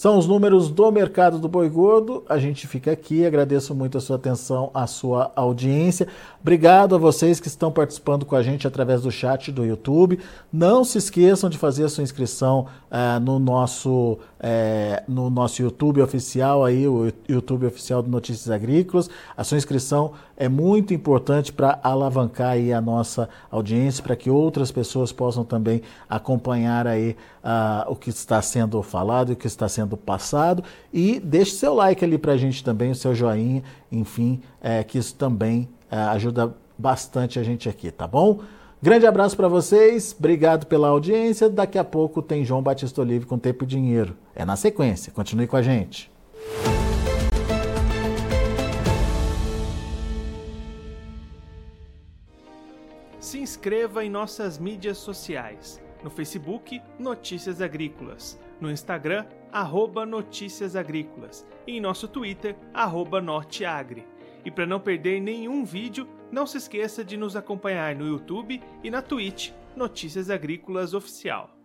São 0.00 0.16
os 0.16 0.26
números 0.26 0.70
do 0.70 0.90
mercado 0.90 1.38
do 1.38 1.46
boi 1.46 1.68
gordo. 1.68 2.24
A 2.26 2.38
gente 2.38 2.66
fica 2.66 2.90
aqui. 2.90 3.26
Agradeço 3.26 3.74
muito 3.74 3.98
a 3.98 4.00
sua 4.00 4.16
atenção, 4.16 4.70
a 4.72 4.86
sua 4.86 5.30
audiência. 5.36 6.08
Obrigado 6.42 6.94
a 6.94 6.98
vocês 6.98 7.38
que 7.38 7.48
estão 7.48 7.70
participando 7.70 8.24
com 8.24 8.34
a 8.34 8.42
gente 8.42 8.66
através 8.66 9.02
do 9.02 9.10
chat 9.10 9.52
do 9.52 9.62
YouTube. 9.62 10.18
Não 10.50 10.84
se 10.84 10.96
esqueçam 10.96 11.50
de 11.50 11.58
fazer 11.58 11.84
a 11.84 11.88
sua 11.90 12.02
inscrição 12.02 12.66
uh, 12.90 13.20
no, 13.20 13.38
nosso, 13.38 14.18
uh, 14.38 15.02
no 15.06 15.28
nosso 15.28 15.60
YouTube 15.60 16.00
oficial, 16.00 16.64
aí, 16.64 16.88
o 16.88 17.12
YouTube 17.28 17.66
oficial 17.66 18.02
do 18.02 18.08
Notícias 18.08 18.48
Agrícolas. 18.48 19.10
A 19.36 19.44
sua 19.44 19.58
inscrição 19.58 20.12
é 20.34 20.48
muito 20.48 20.94
importante 20.94 21.52
para 21.52 21.78
alavancar 21.82 22.52
aí 22.52 22.72
a 22.72 22.80
nossa 22.80 23.28
audiência, 23.50 24.02
para 24.02 24.16
que 24.16 24.30
outras 24.30 24.72
pessoas 24.72 25.12
possam 25.12 25.44
também 25.44 25.82
acompanhar 26.08 26.86
aí 26.86 27.16
uh, 27.44 27.92
o 27.92 27.94
que 27.94 28.08
está 28.08 28.40
sendo 28.40 28.82
falado 28.82 29.28
e 29.28 29.34
o 29.34 29.36
que 29.36 29.46
está 29.46 29.68
sendo 29.68 29.94
passado. 29.94 30.64
E 30.90 31.20
deixe 31.20 31.52
seu 31.52 31.74
like 31.74 32.02
ali 32.02 32.16
para 32.16 32.32
a 32.32 32.38
gente 32.38 32.64
também, 32.64 32.92
o 32.92 32.94
seu 32.94 33.14
joinha, 33.14 33.62
enfim, 33.92 34.40
é, 34.62 34.82
que 34.82 34.96
isso 34.96 35.14
também 35.14 35.68
ajuda 35.90 36.54
bastante 36.78 37.38
a 37.38 37.42
gente 37.42 37.68
aqui, 37.68 37.90
tá 37.90 38.06
bom? 38.06 38.40
Grande 38.82 39.06
abraço 39.06 39.36
para 39.36 39.46
vocês, 39.46 40.16
obrigado 40.18 40.66
pela 40.66 40.88
audiência. 40.88 41.50
Daqui 41.50 41.78
a 41.78 41.84
pouco 41.84 42.22
tem 42.22 42.44
João 42.44 42.62
Batista 42.62 43.02
Olive 43.02 43.26
com 43.26 43.38
Tempo 43.38 43.64
e 43.64 43.66
Dinheiro. 43.66 44.16
É 44.34 44.44
na 44.44 44.56
sequência, 44.56 45.12
continue 45.12 45.46
com 45.46 45.56
a 45.56 45.62
gente. 45.62 46.10
Se 53.20 53.38
inscreva 53.38 54.02
em 54.02 54.08
nossas 54.08 54.58
mídias 54.58 54.96
sociais. 54.96 55.78
No 56.02 56.08
Facebook, 56.08 56.80
Notícias 56.98 57.60
Agrícolas. 57.60 58.40
No 58.58 58.70
Instagram, 58.70 59.26
arroba 59.52 60.06
Notícias 60.06 60.74
Agrícolas. 60.74 61.46
E 61.66 61.76
em 61.76 61.80
nosso 61.80 62.08
Twitter, 62.08 62.56
arroba 62.72 63.20
Norteagri. 63.20 64.06
E 64.44 64.50
para 64.50 64.66
não 64.66 64.80
perder 64.80 65.20
nenhum 65.20 65.64
vídeo, 65.64 66.08
não 66.30 66.46
se 66.46 66.58
esqueça 66.58 67.04
de 67.04 67.16
nos 67.16 67.36
acompanhar 67.36 67.94
no 67.94 68.06
YouTube 68.06 68.62
e 68.82 68.90
na 68.90 69.02
Twitch 69.02 69.50
Notícias 69.76 70.30
Agrícolas 70.30 70.94
Oficial. 70.94 71.59